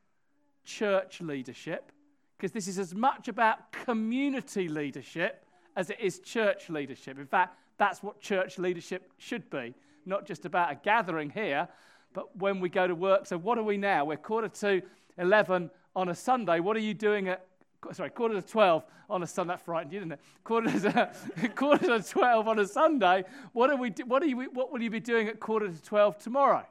[0.65, 1.93] church leadership,
[2.37, 5.45] because this is as much about community leadership
[5.77, 7.19] as it is church leadership.
[7.19, 9.75] In fact, that's what church leadership should be
[10.07, 11.69] not just about a gathering here,
[12.13, 13.27] but when we go to work.
[13.27, 14.05] So, what are we now?
[14.05, 14.83] We're quarter to
[15.19, 16.61] 11 on a Sunday.
[16.61, 17.47] What are you doing at,
[17.93, 19.55] sorry, quarter to 12 on a Sunday?
[19.55, 20.21] That frightened you, didn't it?
[20.45, 21.13] Quarter to,
[21.57, 23.25] quarter to 12 on a Sunday.
[23.53, 26.19] What, are we, what, are you, what will you be doing at quarter to 12
[26.19, 26.67] tomorrow?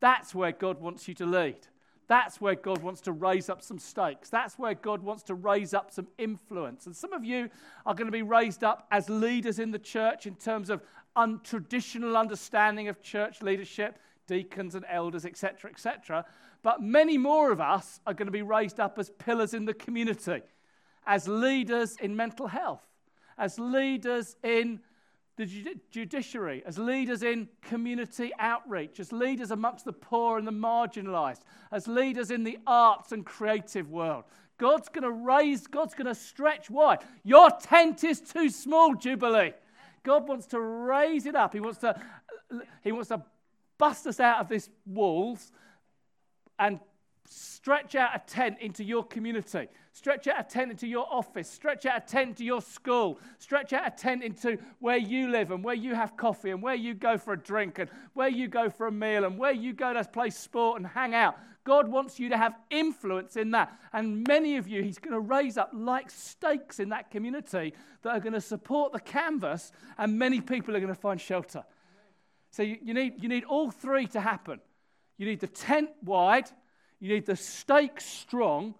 [0.00, 1.56] That's where God wants you to lead.
[2.08, 4.28] That's where God wants to raise up some stakes.
[4.28, 6.86] That's where God wants to raise up some influence.
[6.86, 7.50] And some of you
[7.84, 10.82] are going to be raised up as leaders in the church in terms of
[11.16, 16.24] untraditional understanding of church leadership, deacons and elders, etc., etc.
[16.62, 19.74] But many more of us are going to be raised up as pillars in the
[19.74, 20.42] community,
[21.06, 22.82] as leaders in mental health,
[23.38, 24.80] as leaders in
[25.36, 31.40] the judiciary, as leaders in community outreach, as leaders amongst the poor and the marginalized,
[31.70, 34.24] as leaders in the arts and creative world.
[34.58, 37.00] God's going to raise, God's going to stretch wide.
[37.22, 39.52] Your tent is too small, Jubilee.
[40.06, 41.52] God wants to raise it up.
[41.52, 42.00] He wants to,
[42.84, 43.20] he wants to
[43.76, 45.50] bust us out of these walls
[46.60, 46.78] and
[47.28, 49.66] stretch out a tent into your community.
[49.90, 51.50] Stretch out a tent into your office.
[51.50, 53.18] Stretch out a tent into your school.
[53.38, 56.76] Stretch out a tent into where you live and where you have coffee and where
[56.76, 59.72] you go for a drink and where you go for a meal and where you
[59.72, 61.36] go to play sport and hang out.
[61.66, 63.76] God wants you to have influence in that.
[63.92, 68.10] And many of you, He's going to raise up like stakes in that community that
[68.10, 71.64] are going to support the canvas, and many people are going to find shelter.
[72.52, 74.60] So you, you need, you need all three to happen.
[75.18, 76.48] You need the tent wide,
[77.00, 78.74] you need the stake strong,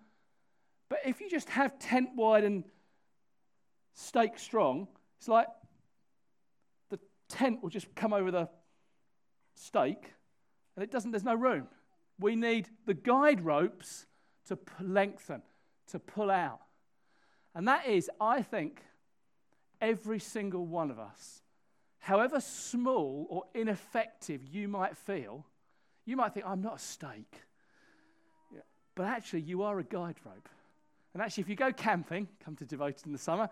[0.88, 2.64] but if you just have tent wide and
[3.94, 4.86] stake strong,
[5.18, 5.48] it's like
[6.90, 8.48] the tent will just come over the
[9.54, 10.12] stake
[10.76, 11.66] and it doesn't, there's no room.
[12.18, 14.06] We need the guide ropes
[14.48, 15.42] to lengthen,
[15.88, 16.60] to pull out.
[17.54, 18.82] And that is, I think,
[19.80, 21.42] every single one of us,
[21.98, 25.44] however small or ineffective you might feel,
[26.04, 27.42] you might think, I'm not a stake.
[28.94, 30.48] But actually, you are a guide rope.
[31.12, 33.50] And actually, if you go camping, come to Devoted in the summer,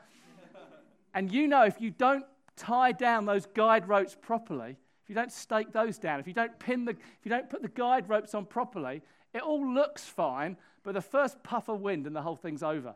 [1.15, 2.25] and you know if you don't
[2.57, 6.59] tie down those guide ropes properly, if you don't stake those down, if you don't
[6.59, 9.03] pin the, if you don't put the guide ropes on properly,
[9.35, 12.95] It all looks fine, but the first puff of wind and the whole thing's over.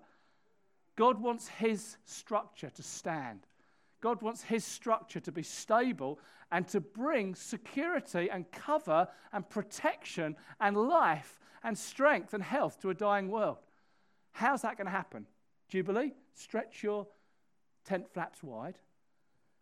[0.96, 3.40] God wants his structure to stand.
[4.00, 6.20] God wants his structure to be stable
[6.52, 12.90] and to bring security and cover and protection and life and strength and health to
[12.90, 13.58] a dying world.
[14.30, 15.26] How's that going to happen?
[15.68, 17.08] Jubilee, stretch your
[17.84, 18.78] tent flaps wide.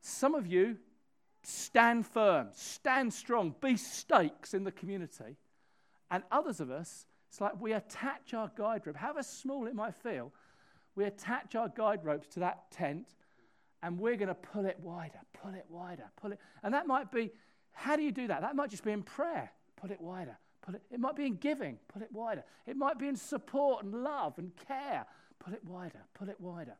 [0.02, 0.76] Some of you
[1.46, 5.36] stand firm, stand strong, be stakes in the community.
[6.10, 9.94] And others of us, it's like we attach our guide rope, however small it might
[9.94, 10.32] feel,
[10.96, 13.14] we attach our guide ropes to that tent
[13.82, 16.40] and we're going to pull it wider, pull it wider, pull it.
[16.62, 17.30] And that might be,
[17.72, 18.40] how do you do that?
[18.40, 20.36] That might just be in prayer, pull it wider.
[20.62, 22.42] Pull it, it might be in giving, pull it wider.
[22.66, 25.06] It might be in support and love and care,
[25.38, 26.76] pull it wider, pull it wider.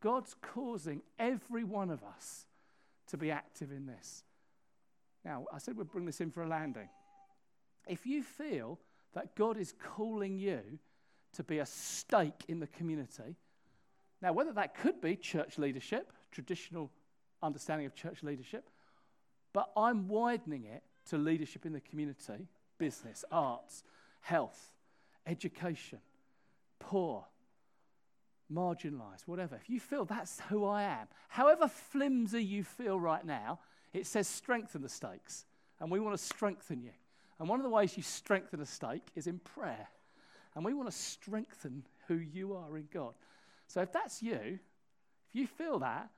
[0.00, 2.46] God's causing every one of us
[3.08, 4.24] to be active in this.
[5.24, 6.88] Now, I said we'd bring this in for a landing.
[7.86, 8.78] If you feel
[9.14, 10.60] that God is calling you
[11.34, 13.36] to be a stake in the community,
[14.24, 16.90] now, whether that could be church leadership, traditional
[17.42, 18.70] understanding of church leadership,
[19.52, 22.48] but I'm widening it to leadership in the community,
[22.78, 23.84] business, arts,
[24.22, 24.72] health,
[25.26, 25.98] education,
[26.78, 27.26] poor,
[28.52, 29.56] marginalized, whatever.
[29.56, 33.60] If you feel that's who I am, however flimsy you feel right now,
[33.92, 35.44] it says strengthen the stakes.
[35.80, 36.92] And we want to strengthen you.
[37.38, 39.88] And one of the ways you strengthen a stake is in prayer.
[40.54, 43.14] And we want to strengthen who you are in God.
[43.66, 44.58] So if that's you,
[45.28, 46.10] if you feel that,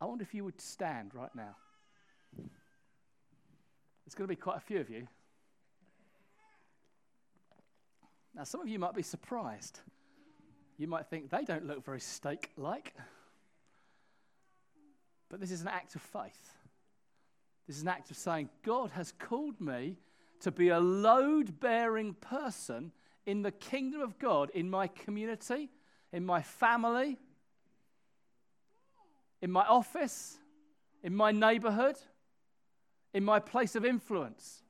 [0.00, 1.56] I wonder if you would stand right now.
[4.06, 5.06] It's going to be quite a few of you.
[8.34, 9.80] Now, some of you might be surprised.
[10.80, 12.94] You might think they don't look very stake like.
[15.28, 16.54] But this is an act of faith.
[17.66, 19.98] This is an act of saying, God has called me
[20.40, 22.92] to be a load bearing person
[23.26, 25.68] in the kingdom of God, in my community,
[26.14, 27.18] in my family,
[29.42, 30.38] in my office,
[31.02, 31.96] in my neighborhood,
[33.12, 34.62] in my place of influence.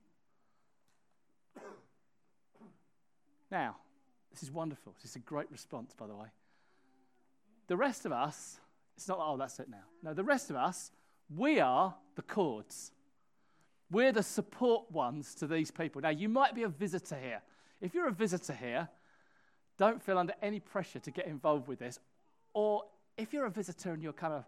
[3.48, 3.76] Now,
[4.40, 4.94] this is wonderful.
[5.02, 6.28] This is a great response, by the way.
[7.66, 8.58] The rest of us,
[8.96, 9.84] it's not, oh, that's it now.
[10.02, 10.90] No, the rest of us,
[11.36, 12.92] we are the cords.
[13.90, 16.00] We're the support ones to these people.
[16.00, 17.42] Now, you might be a visitor here.
[17.82, 18.88] If you're a visitor here,
[19.76, 21.98] don't feel under any pressure to get involved with this.
[22.54, 22.84] Or
[23.18, 24.44] if you're a visitor and you're kind of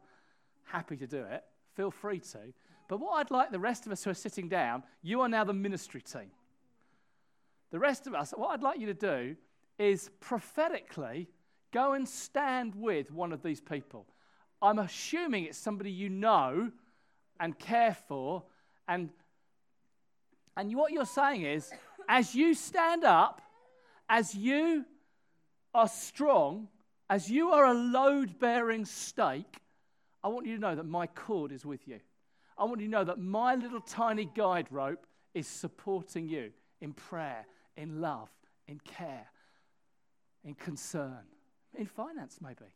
[0.65, 1.45] happy to do it,
[1.77, 2.39] feel free to.
[2.89, 5.45] But what I'd like the rest of us who are sitting down, you are now
[5.45, 6.31] the ministry team.
[7.71, 9.37] The rest of us, what I'd like you to do
[9.79, 11.29] is prophetically
[11.73, 14.07] go and stand with one of these people.
[14.61, 16.71] I'm assuming it's somebody you know
[17.41, 18.45] and care for.
[18.87, 19.11] And,
[20.57, 21.71] and what you're saying is,
[22.09, 23.43] as you stand up,
[24.09, 24.85] as you
[25.75, 26.69] are strong,
[27.09, 29.59] as you are a load bearing stake,
[30.23, 31.99] I want you to know that my cord is with you.
[32.57, 36.93] I want you to know that my little tiny guide rope is supporting you in
[36.93, 37.47] prayer,
[37.77, 38.29] in love,
[38.69, 39.27] in care,
[40.45, 41.23] in concern,
[41.75, 42.71] in finance, maybe.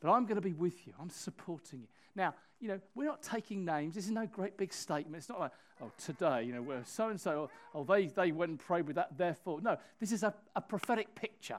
[0.00, 0.92] But I'm going to be with you.
[1.00, 1.86] I'm supporting you.
[2.14, 3.94] Now, you know, we're not taking names.
[3.94, 5.16] This is no great big statement.
[5.16, 5.52] It's not like,
[5.82, 8.96] oh, today, you know, we're so and so, oh, they, they went and prayed with
[8.96, 9.60] that, therefore.
[9.60, 11.58] No, this is a, a prophetic picture.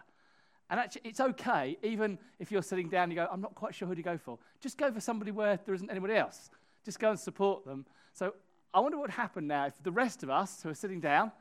[0.70, 3.74] And actually, it's okay, even if you're sitting down and you go, I'm not quite
[3.74, 4.38] sure who to go for.
[4.62, 6.50] Just go for somebody where there isn't anybody else.
[6.86, 7.86] Just go and support them.
[8.14, 8.34] So
[8.74, 11.32] I wonder what would happen now if the rest of us who are sitting down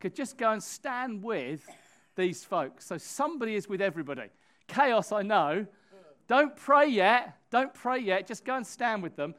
[0.00, 1.64] could just go and stand with
[2.16, 2.86] these folks.
[2.86, 4.28] So somebody is with everybody.
[4.68, 5.66] Chaos, I know.
[6.28, 7.36] Don't pray yet.
[7.50, 8.26] Don't pray yet.
[8.26, 9.34] Just go and stand with them.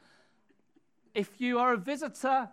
[1.14, 2.50] If you are a visitor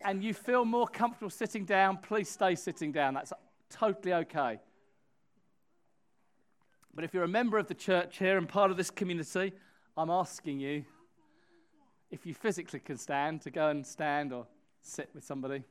[0.00, 3.14] and you feel more comfortable sitting down, please stay sitting down.
[3.14, 3.32] That's
[3.70, 4.60] totally okay.
[6.94, 9.52] But if you're a member of the church here and part of this community,
[9.96, 10.84] I'm asking you
[12.10, 14.46] if you physically can stand to go and stand or
[14.82, 15.62] sit with somebody.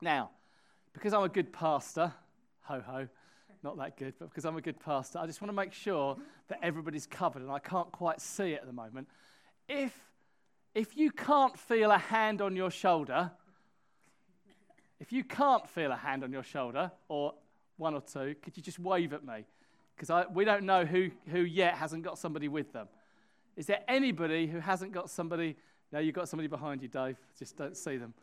[0.00, 0.30] Now,
[0.92, 2.12] because I'm a good pastor,
[2.64, 3.08] ho ho,
[3.62, 6.16] not that good, but because I'm a good pastor, I just want to make sure
[6.48, 9.08] that everybody's covered, and I can't quite see it at the moment.
[9.68, 9.96] If,
[10.74, 13.30] if you can't feel a hand on your shoulder,
[15.00, 17.34] if you can't feel a hand on your shoulder, or
[17.76, 19.44] one or two, could you just wave at me?
[19.96, 22.88] Because we don't know who, who yet hasn't got somebody with them.
[23.56, 25.56] Is there anybody who hasn't got somebody?
[25.92, 27.16] No, you've got somebody behind you, Dave.
[27.38, 28.14] Just don't see them.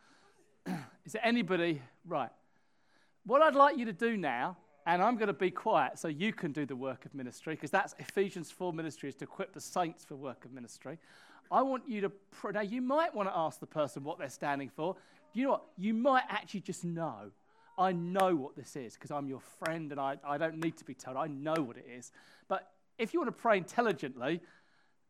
[1.05, 1.81] Is there anybody?
[2.05, 2.29] Right.
[3.25, 6.33] What I'd like you to do now, and I'm going to be quiet so you
[6.33, 9.61] can do the work of ministry, because that's Ephesians 4 ministry is to equip the
[9.61, 10.97] saints for work of ministry.
[11.51, 14.29] I want you to, pr- now you might want to ask the person what they're
[14.29, 14.95] standing for.
[15.33, 15.63] You know what?
[15.77, 17.31] You might actually just know
[17.77, 20.85] I know what this is because I'm your friend and I, I don't need to
[20.85, 21.17] be told.
[21.17, 22.11] I know what it is.
[22.47, 24.41] But if you want to pray intelligently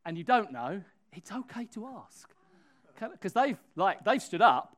[0.06, 0.82] and you don't know,
[1.14, 2.30] it's okay to ask.
[3.00, 4.78] Because they've, like, they've stood up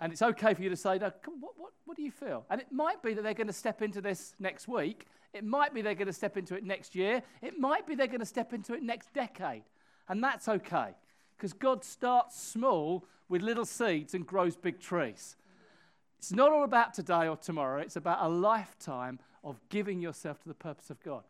[0.00, 2.44] and it's okay for you to say, no, what, what, what do you feel?
[2.50, 5.06] And it might be that they're going to step into this next week.
[5.34, 7.22] It might be they're going to step into it next year.
[7.42, 9.64] It might be they're going to step into it next decade.
[10.08, 10.94] And that's okay.
[11.36, 15.36] Because God starts small with little seeds and grows big trees.
[16.18, 20.48] It's not all about today or tomorrow, it's about a lifetime of giving yourself to
[20.48, 21.22] the purpose of God.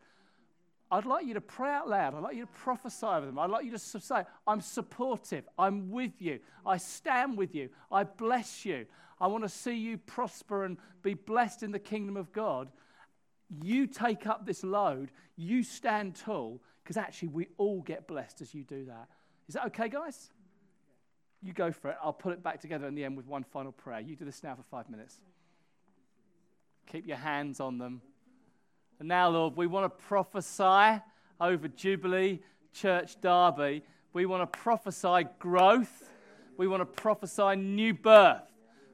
[0.91, 2.15] I'd like you to pray out loud.
[2.15, 3.37] I'd like you to prophesy over them.
[3.37, 5.47] I'd like you to say, I'm supportive.
[5.57, 6.39] I'm with you.
[6.65, 7.69] I stand with you.
[7.91, 8.87] I bless you.
[9.21, 12.69] I want to see you prosper and be blessed in the kingdom of God.
[13.63, 15.11] You take up this load.
[15.35, 19.09] You stand tall because actually we all get blessed as you do that.
[19.47, 20.31] Is that okay, guys?
[21.43, 21.97] You go for it.
[22.03, 23.99] I'll put it back together in the end with one final prayer.
[23.99, 25.19] You do this now for five minutes.
[26.91, 28.01] Keep your hands on them.
[28.99, 31.01] And now, Lord, we want to prophesy
[31.39, 32.41] over Jubilee
[32.73, 33.81] Church Derby.
[34.11, 36.09] We want to prophesy growth.
[36.57, 38.43] We want to prophesy new birth.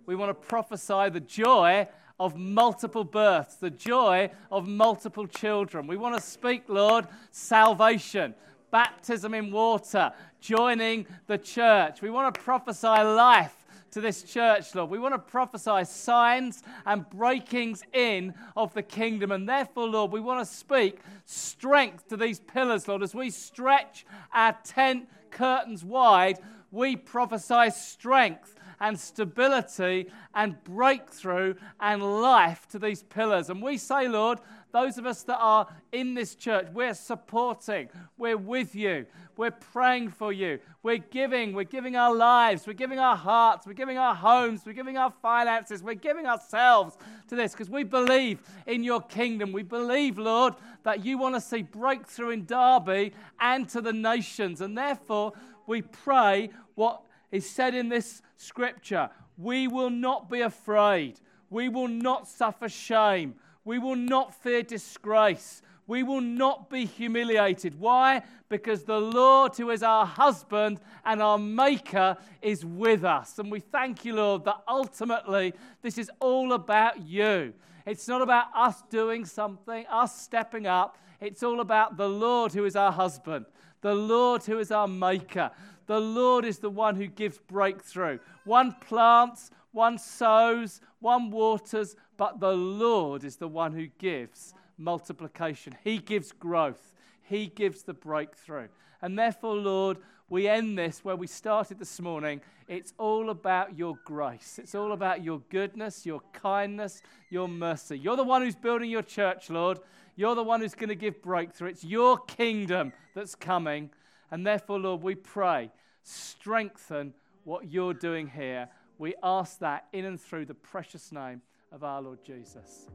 [0.05, 1.87] We want to prophesy the joy
[2.19, 5.87] of multiple births, the joy of multiple children.
[5.87, 8.35] We want to speak, Lord, salvation,
[8.69, 12.03] baptism in water, joining the church.
[12.03, 13.64] We want to prophesy life
[13.95, 14.89] to this church, Lord.
[14.89, 19.31] We want to prophesy signs and breakings in of the kingdom.
[19.31, 23.03] And therefore, Lord, we want to speak strength to these pillars, Lord.
[23.03, 26.39] As we stretch our tent curtains wide,
[26.71, 33.49] we prophesy strength and stability and breakthrough and life to these pillars.
[33.49, 34.39] And we say, Lord,
[34.73, 37.87] those of us that are in this church, we're supporting,
[38.17, 39.05] we're with you,
[39.37, 43.73] we're praying for you, we're giving, we're giving our lives, we're giving our hearts, we're
[43.73, 48.39] giving our homes, we're giving our finances, we're giving ourselves to this because we believe
[48.67, 49.51] in your kingdom.
[49.51, 54.61] We believe, Lord, that you want to see breakthrough in Derby and to the nations.
[54.61, 55.33] And therefore,
[55.67, 59.09] we pray what is said in this scripture.
[59.37, 61.19] We will not be afraid.
[61.49, 63.35] We will not suffer shame.
[63.63, 65.61] We will not fear disgrace.
[65.87, 67.79] We will not be humiliated.
[67.79, 68.23] Why?
[68.49, 73.37] Because the Lord, who is our husband and our maker, is with us.
[73.37, 77.53] And we thank you, Lord, that ultimately this is all about you.
[77.85, 80.97] It's not about us doing something, us stepping up.
[81.21, 83.45] It's all about the Lord, who is our husband,
[83.81, 85.51] the Lord, who is our maker.
[85.85, 88.17] The Lord is the one who gives breakthrough.
[88.43, 95.75] One plants, one sows, one waters, but the Lord is the one who gives multiplication.
[95.83, 98.67] He gives growth, He gives the breakthrough.
[99.01, 99.97] And therefore, Lord,
[100.29, 102.41] we end this where we started this morning.
[102.67, 104.59] It's all about your grace.
[104.61, 107.99] It's all about your goodness, your kindness, your mercy.
[107.99, 109.79] You're the one who's building your church, Lord.
[110.15, 111.69] You're the one who's going to give breakthrough.
[111.69, 113.91] It's your kingdom that's coming.
[114.31, 115.71] And therefore, Lord, we pray,
[116.01, 117.13] strengthen
[117.43, 118.69] what you're doing here.
[118.97, 122.87] We ask that in and through the precious name of our Lord Jesus.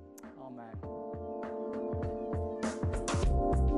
[0.43, 1.10] Amen.